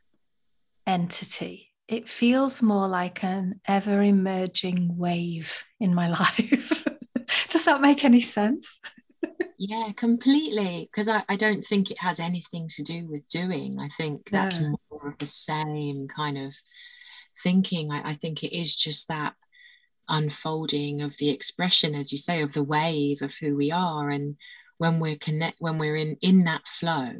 [0.86, 1.72] entity.
[1.88, 6.86] It feels more like an ever emerging wave in my life.
[7.50, 8.80] Does that make any sense?
[9.58, 10.90] yeah, completely.
[10.92, 13.80] Because I, I don't think it has anything to do with doing.
[13.80, 14.74] I think that's yeah.
[14.92, 16.54] more of the same kind of
[17.42, 17.92] thinking.
[17.92, 19.34] I, I think it is just that
[20.12, 24.10] unfolding of the expression as you say of the wave of who we are.
[24.10, 24.38] And
[24.82, 27.14] when we're connect when we're in in that flow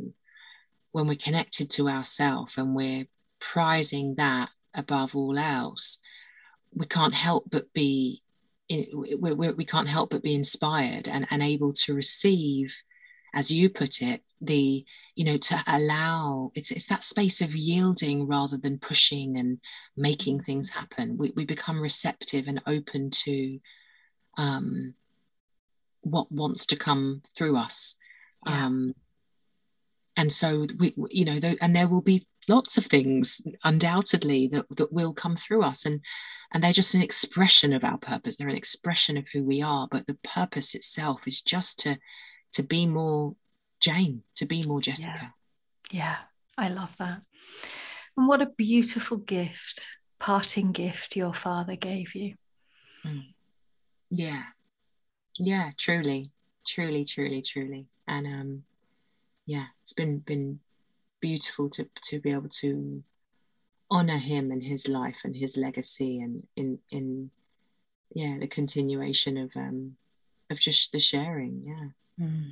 [0.94, 3.06] when we're connected to ourself and we're
[3.40, 6.00] prizing that above all else
[6.74, 8.20] we can't help but be
[8.68, 12.82] we, we, we can't help but be inspired and, and able to receive
[13.34, 14.84] as you put it the
[15.16, 19.60] you know to allow it's it's that space of yielding rather than pushing and
[19.96, 21.18] making things happen.
[21.18, 23.60] We, we become receptive and open to
[24.38, 24.94] um
[26.02, 27.96] what wants to come through us.
[28.48, 28.66] Yeah.
[28.66, 28.96] um
[30.18, 34.92] and so we you know and there will be lots of things undoubtedly that that
[34.92, 35.86] will come through us.
[35.86, 36.02] And
[36.52, 38.36] and they're just an expression of our purpose.
[38.36, 39.88] They're an expression of who we are.
[39.90, 41.98] But the purpose itself is just to
[42.54, 43.36] to be more
[43.80, 45.34] jane to be more jessica.
[45.92, 46.18] Yeah, yeah
[46.58, 47.22] i love that.
[48.18, 49.86] And what a beautiful gift
[50.20, 52.36] parting gift your father gave you.
[53.06, 53.34] Mm.
[54.12, 54.44] yeah.
[55.40, 56.32] Yeah truly.
[56.66, 57.88] Truly truly truly.
[58.08, 58.64] And um
[59.46, 60.60] yeah it's been been
[61.20, 63.04] beautiful to to be able to
[63.90, 67.32] honor him and his life and his legacy and in in
[68.14, 69.96] yeah the continuation of um
[70.52, 71.64] of just the sharing.
[71.66, 71.90] Yeah
[72.22, 72.52] mm.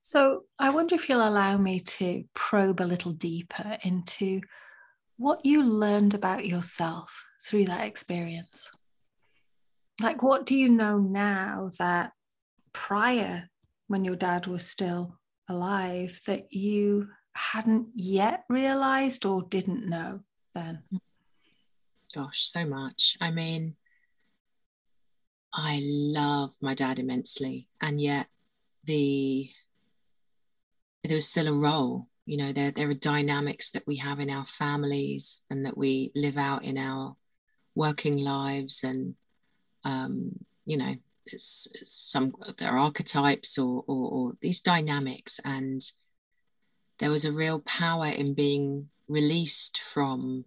[0.00, 4.40] so i wonder if you'll allow me to probe a little deeper into
[5.16, 8.70] what you learned about yourself through that experience
[10.02, 12.12] like what do you know now that
[12.72, 13.48] prior
[13.86, 15.18] when your dad was still
[15.48, 20.20] alive that you hadn't yet realized or didn't know
[20.54, 20.82] then?
[22.14, 23.16] Gosh, so much.
[23.20, 23.74] I mean,
[25.52, 28.26] I love my dad immensely, and yet
[28.86, 29.50] the
[31.04, 32.08] there was still a role.
[32.26, 36.10] You know, there there are dynamics that we have in our families and that we
[36.14, 37.16] live out in our
[37.74, 39.14] working lives, and
[39.84, 40.32] um,
[40.64, 40.94] you know,
[41.26, 45.82] it's, it's some there are archetypes or, or, or these dynamics, and
[46.98, 50.44] there was a real power in being released from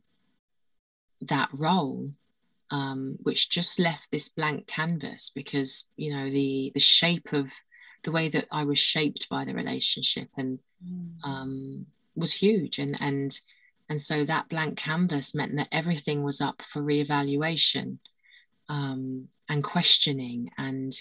[1.21, 2.09] that role
[2.71, 7.51] um, which just left this blank canvas because you know the the shape of
[8.03, 11.09] the way that I was shaped by the relationship and mm.
[11.23, 11.85] um,
[12.15, 12.79] was huge.
[12.79, 13.39] And and
[13.89, 17.99] and so that blank canvas meant that everything was up for reevaluation
[18.69, 20.91] um, and questioning and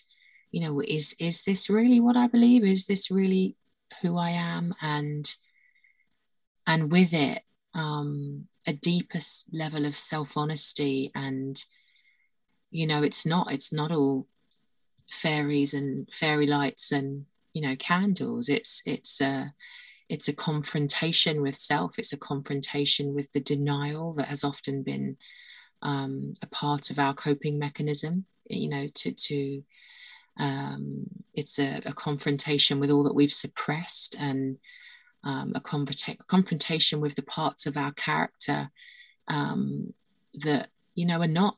[0.53, 2.65] you know is is this really what I believe?
[2.65, 3.57] Is this really
[4.03, 4.75] who I am?
[4.81, 5.29] And
[6.67, 7.43] and with it
[7.75, 9.19] um, a deeper
[9.53, 11.63] level of self-honesty and
[12.71, 14.27] you know it's not it's not all
[15.11, 18.49] fairies and fairy lights and you know candles.
[18.49, 19.53] It's it's a
[20.09, 21.99] it's a confrontation with self.
[21.99, 25.17] It's a confrontation with the denial that has often been
[25.83, 29.63] um, a part of our coping mechanism you know to to
[30.39, 34.59] um, it's a, a, confrontation with all that we've suppressed and
[35.25, 38.71] um, a confronta- confrontation with the parts of our character
[39.29, 39.95] um,
[40.35, 41.57] that you know are not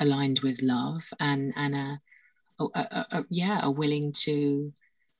[0.00, 2.00] aligned with love and and a,
[2.60, 4.72] a, a, a, yeah are willing to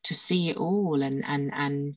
[0.05, 1.97] to see it all and and and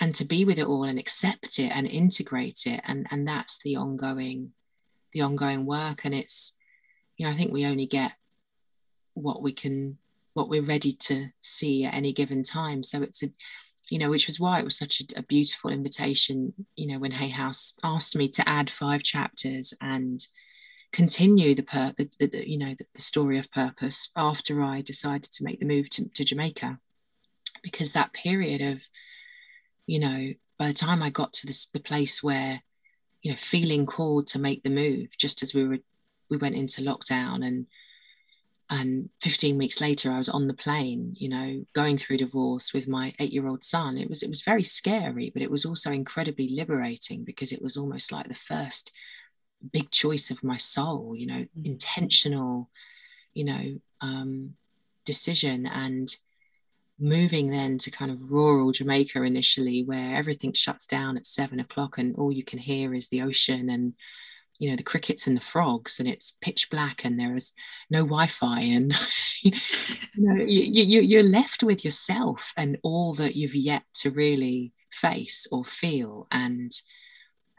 [0.00, 2.80] and to be with it all and accept it and integrate it.
[2.84, 4.52] And and that's the ongoing
[5.12, 6.04] the ongoing work.
[6.04, 6.54] And it's
[7.16, 8.12] you know i think we only get
[9.14, 9.98] what we can
[10.32, 12.82] what we're ready to see at any given time.
[12.82, 13.28] So it's a
[13.90, 17.10] you know, which was why it was such a, a beautiful invitation, you know, when
[17.10, 20.24] Hay House asked me to add five chapters and
[20.92, 24.82] continue the, per, the, the, the you know, the, the, story of purpose after I
[24.82, 26.78] decided to make the move to, to Jamaica,
[27.62, 28.82] because that period of,
[29.86, 32.60] you know, by the time I got to this, the place where,
[33.22, 35.78] you know, feeling called to make the move, just as we were,
[36.28, 37.66] we went into lockdown and
[38.72, 42.86] and 15 weeks later i was on the plane you know going through divorce with
[42.86, 43.98] my eight year old son.
[43.98, 47.76] It was it was very scary but it was also incredibly liberating because it was
[47.76, 48.92] almost like the first
[49.72, 51.66] big choice of my soul you know mm-hmm.
[51.66, 52.68] intentional
[53.34, 54.54] you know um,
[55.04, 56.08] decision and
[56.98, 61.98] moving then to kind of rural jamaica initially where everything shuts down at seven o'clock
[61.98, 63.94] and all you can hear is the ocean and
[64.58, 67.54] you know the crickets and the frogs and it's pitch black and there is
[67.88, 68.94] no wi-fi and
[69.42, 69.52] you
[70.16, 75.46] know you, you, you're left with yourself and all that you've yet to really face
[75.50, 76.72] or feel and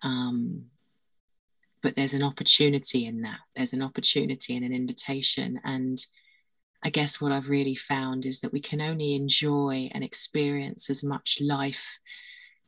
[0.03, 0.65] um
[1.81, 6.05] but there's an opportunity in that there's an opportunity and an invitation and
[6.83, 11.03] i guess what i've really found is that we can only enjoy and experience as
[11.03, 11.99] much life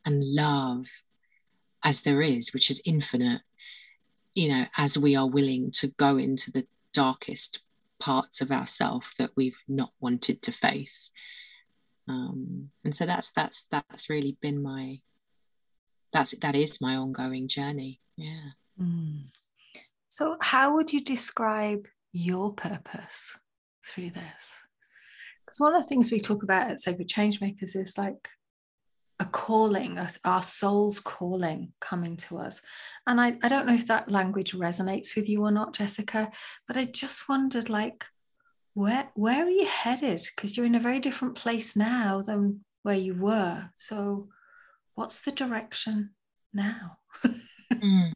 [0.04, 0.86] and love
[1.84, 3.40] as there is which is infinite
[4.34, 7.60] you know, as we are willing to go into the darkest
[8.00, 11.12] parts of ourself that we've not wanted to face.
[12.08, 14.98] Um, and so that's that's that's really been my
[16.12, 18.00] that's that is my ongoing journey.
[18.16, 18.50] Yeah.
[18.80, 19.24] Mm.
[20.08, 23.36] So how would you describe your purpose
[23.86, 24.54] through this?
[25.44, 28.28] Because one of the things we talk about at Sacred Changemakers is like
[29.20, 32.60] a calling, our soul's calling coming to us.
[33.06, 36.30] And I, I don't know if that language resonates with you or not, Jessica,
[36.66, 38.04] but I just wondered like,
[38.74, 40.20] where where are you headed?
[40.34, 43.70] Because you're in a very different place now than where you were.
[43.76, 44.28] So
[44.94, 46.10] what's the direction
[46.52, 46.98] now?
[47.72, 48.12] mm.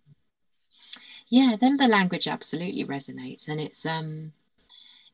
[1.31, 4.33] Yeah, then the language absolutely resonates and it's um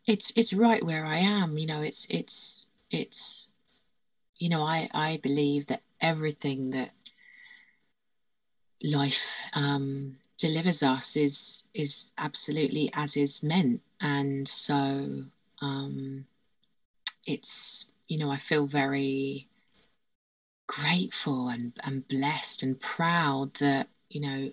[0.06, 1.58] it's it's right where I am.
[1.58, 3.50] You know, it's it's it's
[4.36, 6.90] you know, I, I believe that everything that
[8.82, 15.24] life um, delivers us is is absolutely as is meant, and so
[15.62, 16.26] um,
[17.26, 19.48] it's you know I feel very
[20.66, 24.50] grateful and, and blessed and proud that you know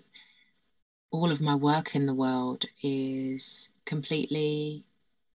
[1.12, 4.84] all of my work in the world is completely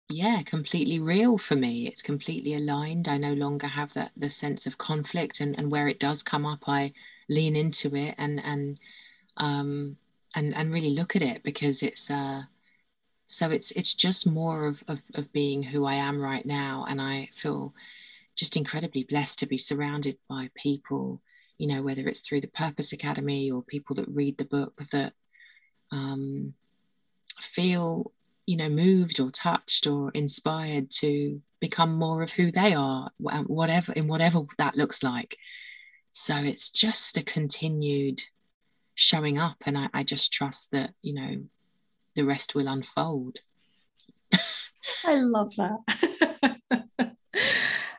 [0.09, 1.87] yeah completely real for me.
[1.87, 3.07] It's completely aligned.
[3.07, 6.45] I no longer have that the sense of conflict and, and where it does come
[6.45, 6.93] up i
[7.29, 8.79] lean into it and and
[9.37, 9.97] um
[10.35, 12.43] and and really look at it because it's uh
[13.27, 16.85] so it's it's just more of, of of being who i am right now.
[16.87, 17.73] And i feel
[18.35, 21.21] just incredibly blessed to be surrounded by people
[21.57, 25.13] you know whether it's through the purpose academy or people that read the book that
[25.91, 26.53] um
[27.39, 28.11] feel
[28.45, 33.91] you know moved or touched or inspired to become more of who they are whatever
[33.93, 35.37] in whatever that looks like.
[36.11, 38.23] So it's just a continued
[38.93, 41.43] showing up and I, I just trust that you know
[42.15, 43.39] the rest will unfold.
[45.03, 46.59] I love that.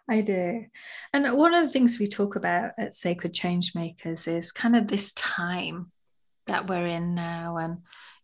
[0.08, 0.64] I do.
[1.12, 5.12] And one of the things we talk about at Sacred Changemakers is kind of this
[5.12, 5.90] time
[6.46, 7.56] that we're in now.
[7.58, 7.78] And,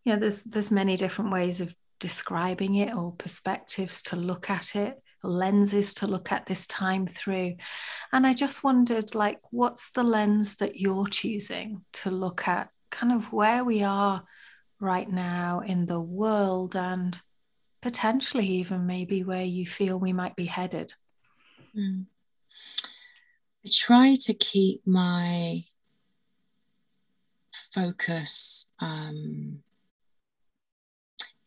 [0.05, 4.75] you know, there's there's many different ways of describing it or perspectives to look at
[4.75, 7.55] it lenses to look at this time through
[8.12, 13.12] and i just wondered like what's the lens that you're choosing to look at kind
[13.12, 14.25] of where we are
[14.81, 17.20] right now in the world and
[17.81, 20.93] potentially even maybe where you feel we might be headed
[21.77, 22.05] mm.
[23.64, 25.62] i try to keep my
[27.75, 29.62] focus um,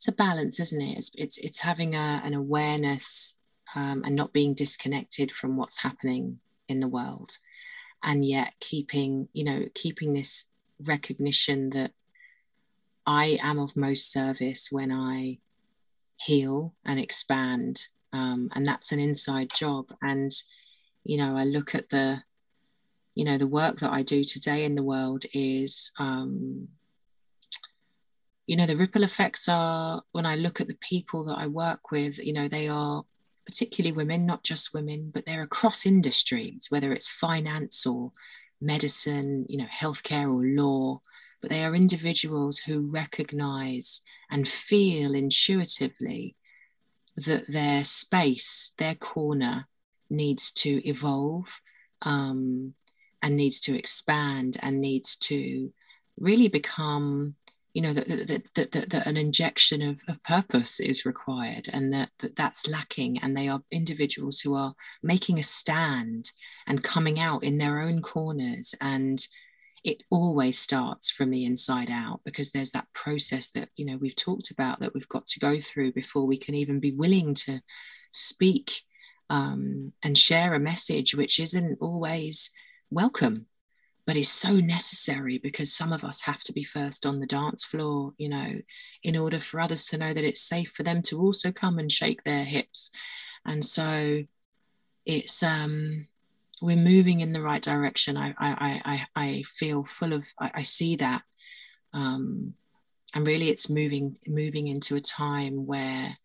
[0.05, 0.99] it's a balance, isn't it?
[0.99, 3.39] It's it's, it's having a, an awareness
[3.73, 7.39] um, and not being disconnected from what's happening in the world,
[8.03, 10.45] and yet keeping you know keeping this
[10.79, 11.91] recognition that
[13.07, 15.39] I am of most service when I
[16.17, 19.87] heal and expand, um, and that's an inside job.
[20.03, 20.31] And
[21.03, 22.21] you know, I look at the
[23.15, 26.67] you know the work that I do today in the world is um,
[28.47, 31.91] you know the ripple effects are when i look at the people that i work
[31.91, 33.03] with you know they are
[33.45, 38.11] particularly women not just women but they're across industries whether it's finance or
[38.61, 40.99] medicine you know healthcare or law
[41.41, 44.01] but they are individuals who recognize
[44.31, 46.35] and feel intuitively
[47.17, 49.67] that their space their corner
[50.09, 51.61] needs to evolve
[52.01, 52.73] um,
[53.25, 55.73] and needs to expand and needs to
[56.17, 57.35] really become
[57.73, 61.91] you know that, that, that, that, that an injection of, of purpose is required and
[61.91, 63.17] that, that that's lacking.
[63.21, 64.73] And they are individuals who are
[65.03, 66.31] making a stand
[66.67, 68.73] and coming out in their own corners.
[68.79, 69.19] And
[69.83, 74.15] it always starts from the inside out because there's that process that you know we've
[74.15, 77.59] talked about that we've got to go through before we can even be willing to
[78.11, 78.71] speak
[79.29, 82.51] um, and share a message which isn't always
[82.95, 83.45] welcome
[84.05, 87.63] but is so necessary because some of us have to be first on the dance
[87.65, 88.53] floor, you know,
[89.03, 91.91] in order for others to know that it's safe for them to also come and
[91.91, 92.91] shake their hips.
[93.45, 94.23] And so
[95.05, 96.07] it's um
[96.61, 98.15] we're moving in the right direction.
[98.15, 101.23] I I I I feel full of I, I see that.
[101.93, 102.53] Um
[103.15, 106.15] and really it's moving moving into a time where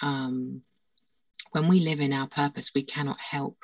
[0.00, 0.62] um
[1.50, 3.58] when we live in our purpose, we cannot help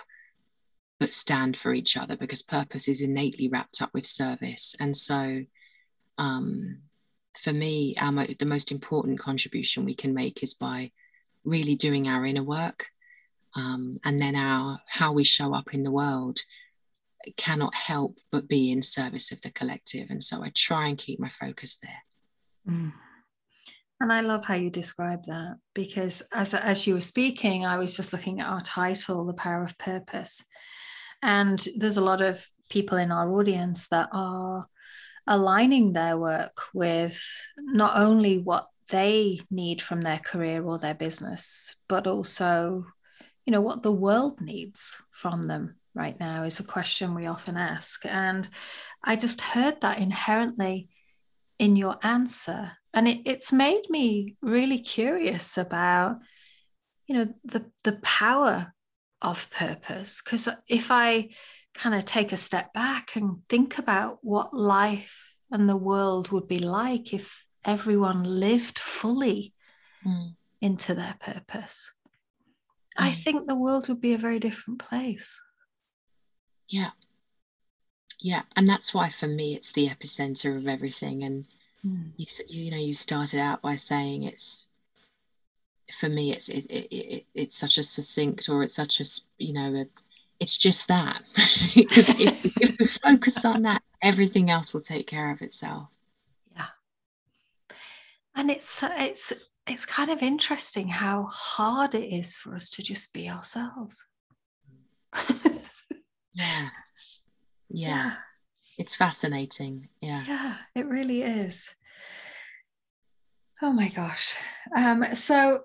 [1.00, 4.76] but stand for each other because purpose is innately wrapped up with service.
[4.78, 5.44] And so,
[6.18, 6.78] um,
[7.40, 10.92] for me, our mo- the most important contribution we can make is by
[11.44, 12.86] really doing our inner work,
[13.56, 16.38] um, and then our how we show up in the world
[17.36, 20.10] cannot help but be in service of the collective.
[20.10, 22.72] And so, I try and keep my focus there.
[22.74, 22.92] Mm.
[24.00, 27.96] And I love how you describe that because as as you were speaking, I was
[27.96, 30.44] just looking at our title, "The Power of Purpose,"
[31.24, 34.68] And there's a lot of people in our audience that are
[35.26, 37.18] aligning their work with
[37.56, 42.84] not only what they need from their career or their business, but also,
[43.46, 47.56] you know, what the world needs from them right now is a question we often
[47.56, 48.04] ask.
[48.04, 48.46] And
[49.02, 50.90] I just heard that inherently
[51.58, 52.72] in your answer.
[52.92, 56.18] And it, it's made me really curious about,
[57.06, 58.74] you know, the, the power
[59.24, 60.22] of purpose.
[60.22, 61.30] Because if I
[61.74, 66.46] kind of take a step back and think about what life and the world would
[66.46, 69.52] be like if everyone lived fully
[70.06, 70.34] mm.
[70.60, 71.92] into their purpose,
[72.96, 73.04] mm.
[73.04, 75.40] I think the world would be a very different place.
[76.68, 76.90] Yeah.
[78.20, 78.42] Yeah.
[78.56, 81.24] And that's why for me, it's the epicenter of everything.
[81.24, 81.48] And
[81.84, 82.12] mm.
[82.16, 84.68] you, you know, you started out by saying it's,
[85.92, 89.04] for me, it's, it, it, it, it's such a succinct or it's such a,
[89.38, 89.86] you know, a,
[90.40, 91.22] it's just that.
[91.74, 95.88] Because if, if we focus on that everything else will take care of itself.
[96.54, 96.66] Yeah.
[98.36, 99.32] And it's it's
[99.66, 104.04] it's kind of interesting how hard it is for us to just be ourselves.
[106.36, 106.44] Yeah.
[106.48, 106.68] yeah.
[107.68, 108.12] Yeah.
[108.76, 109.88] It's fascinating.
[110.00, 110.24] Yeah.
[110.26, 111.76] Yeah it really is.
[113.62, 114.34] Oh my gosh.
[114.76, 115.60] Um so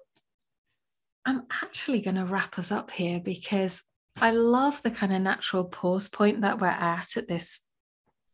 [1.26, 3.84] i'm actually going to wrap us up here because
[4.22, 7.65] I love the kind of natural pause point that we're at at this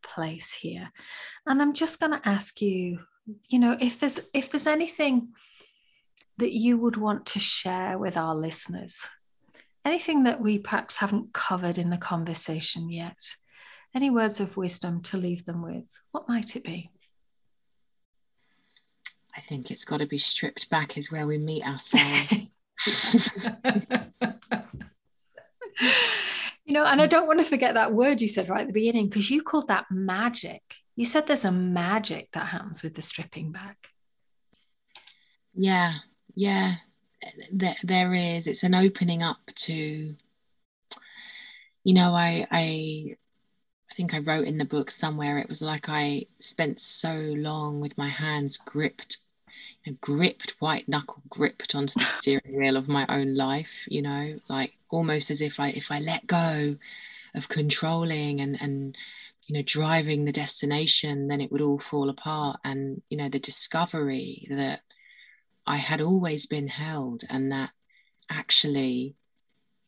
[0.01, 0.91] place here.
[1.45, 2.99] And I'm just going to ask you,
[3.49, 5.29] you know, if there's if there's anything
[6.38, 9.07] that you would want to share with our listeners,
[9.83, 13.36] anything that we perhaps haven't covered in the conversation yet,
[13.93, 16.91] any words of wisdom to leave them with, what might it be?
[19.36, 22.33] I think it's got to be stripped back is where we meet ourselves.
[26.65, 28.73] you know, and I don't want to forget that word you said right at the
[28.73, 30.61] beginning because you called that magic.
[30.95, 33.89] You said there's a magic that happens with the stripping back.
[35.53, 35.93] Yeah,
[36.36, 36.76] yeah,
[37.51, 38.47] there, there is.
[38.47, 40.15] It's an opening up to,
[41.84, 43.15] you know, I, I,
[43.91, 45.38] I think I wrote in the book somewhere.
[45.38, 49.19] It was like I spent so long with my hands gripped
[50.01, 54.73] gripped white knuckle gripped onto the steering wheel of my own life you know like
[54.89, 56.75] almost as if i if i let go
[57.36, 58.97] of controlling and and
[59.47, 62.59] you know driving the destination then it would all fall apart.
[62.63, 64.81] And you know the discovery that
[65.67, 67.71] i had always been held and that
[68.29, 69.15] actually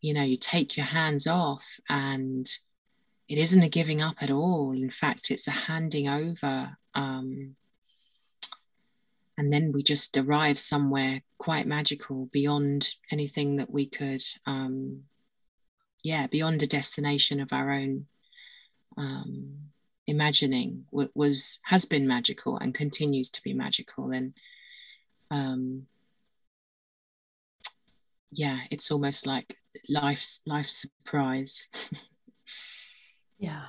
[0.00, 2.48] you know you take your hands off and
[3.28, 4.72] it isn't a giving up at all.
[4.72, 7.56] In fact it's a handing over um,
[9.38, 15.04] and then we just arrive somewhere quite magical beyond anything that we could um,
[16.04, 18.06] yeah beyond a destination of our own
[18.96, 19.54] um,
[20.06, 20.84] imagining.
[20.90, 24.10] What was has been magical and continues to be magical.
[24.10, 24.34] And
[25.30, 25.86] um,
[28.32, 29.56] yeah it's almost like
[29.88, 31.66] life's life surprise.
[33.38, 33.64] Yeah.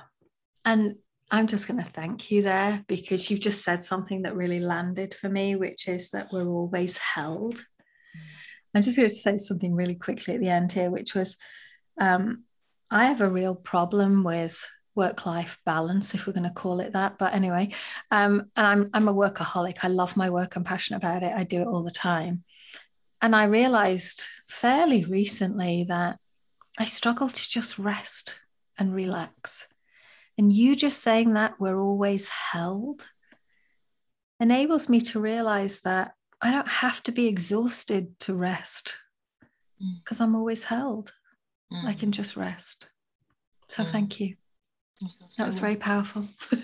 [0.64, 0.96] And
[1.30, 5.14] I'm just going to thank you there because you've just said something that really landed
[5.14, 7.56] for me, which is that we're always held.
[7.56, 8.20] Mm.
[8.74, 11.36] I'm just going to say something really quickly at the end here, which was
[12.00, 12.44] um,
[12.90, 16.94] I have a real problem with work life balance, if we're going to call it
[16.94, 17.16] that.
[17.18, 17.70] But anyway,
[18.10, 19.78] um, and I'm, I'm a workaholic.
[19.82, 20.56] I love my work.
[20.56, 21.32] I'm passionate about it.
[21.34, 22.44] I do it all the time.
[23.22, 26.18] And I realized fairly recently that
[26.78, 28.38] I struggle to just rest
[28.78, 29.68] and relax.
[30.40, 33.06] And you just saying that we're always held
[34.40, 38.96] enables me to realize that I don't have to be exhausted to rest
[39.98, 40.22] because mm.
[40.22, 41.12] I'm always held.
[41.70, 41.84] Mm.
[41.84, 42.88] I can just rest.
[43.68, 43.90] So mm.
[43.90, 44.36] thank you.
[45.36, 46.26] That was very powerful.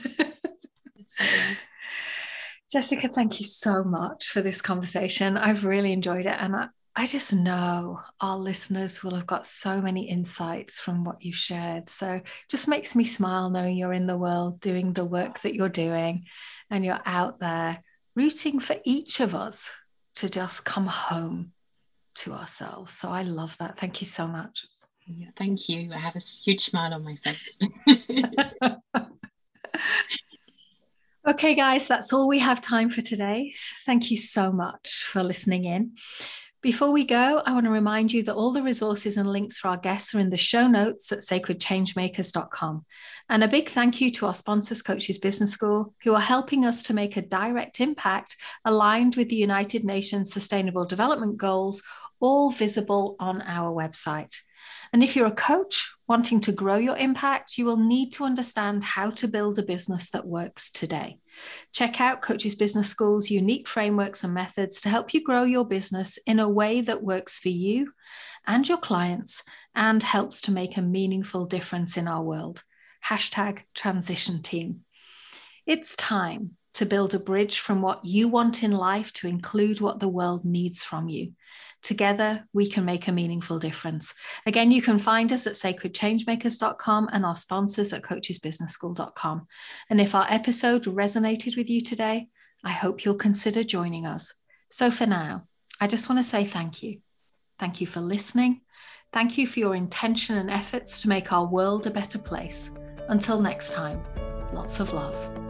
[2.73, 5.37] Jessica, thank you so much for this conversation.
[5.37, 6.39] I've really enjoyed it.
[6.41, 6.69] And I,
[6.99, 11.91] I just know our listeners will have got so many insights from what you've shared.
[11.91, 15.69] So just makes me smile knowing you're in the world doing the work that you're
[15.69, 16.25] doing
[16.71, 17.83] and you're out there
[18.15, 19.71] rooting for each of us
[20.17, 21.53] to just come home
[22.15, 22.93] to ourselves.
[22.93, 23.79] So I love that.
[23.79, 24.65] Thank you so much.
[25.07, 25.91] Yeah, thank you.
[25.93, 27.59] I have a huge smile on my face.
[31.29, 33.55] okay, guys, that's all we have time for today.
[33.85, 35.93] Thank you so much for listening in.
[36.67, 39.69] Before we go, I want to remind you that all the resources and links for
[39.69, 42.85] our guests are in the show notes at sacredchangemakers.com.
[43.29, 46.83] And a big thank you to our sponsors, Coaches Business School, who are helping us
[46.83, 51.85] to make a direct impact aligned with the United Nations Sustainable Development Goals,
[52.19, 54.35] all visible on our website.
[54.93, 58.83] And if you're a coach wanting to grow your impact, you will need to understand
[58.83, 61.21] how to build a business that works today.
[61.73, 66.19] Check out Coaches Business School's unique frameworks and methods to help you grow your business
[66.27, 67.93] in a way that works for you
[68.47, 69.43] and your clients
[69.75, 72.63] and helps to make a meaningful difference in our world.
[73.05, 74.81] Hashtag transition team.
[75.67, 79.99] It's time to build a bridge from what you want in life to include what
[79.99, 81.33] the world needs from you.
[81.83, 84.13] Together, we can make a meaningful difference.
[84.45, 89.47] Again, you can find us at sacredchangemakers.com and our sponsors at coachesbusinessschool.com.
[89.89, 92.29] And if our episode resonated with you today,
[92.63, 94.35] I hope you'll consider joining us.
[94.71, 95.47] So for now,
[95.81, 97.01] I just want to say thank you.
[97.59, 98.61] Thank you for listening.
[99.15, 102.71] Thank you for your intention and efforts to make our world a better place.
[103.09, 104.03] Until next time,
[104.53, 105.46] lots of love.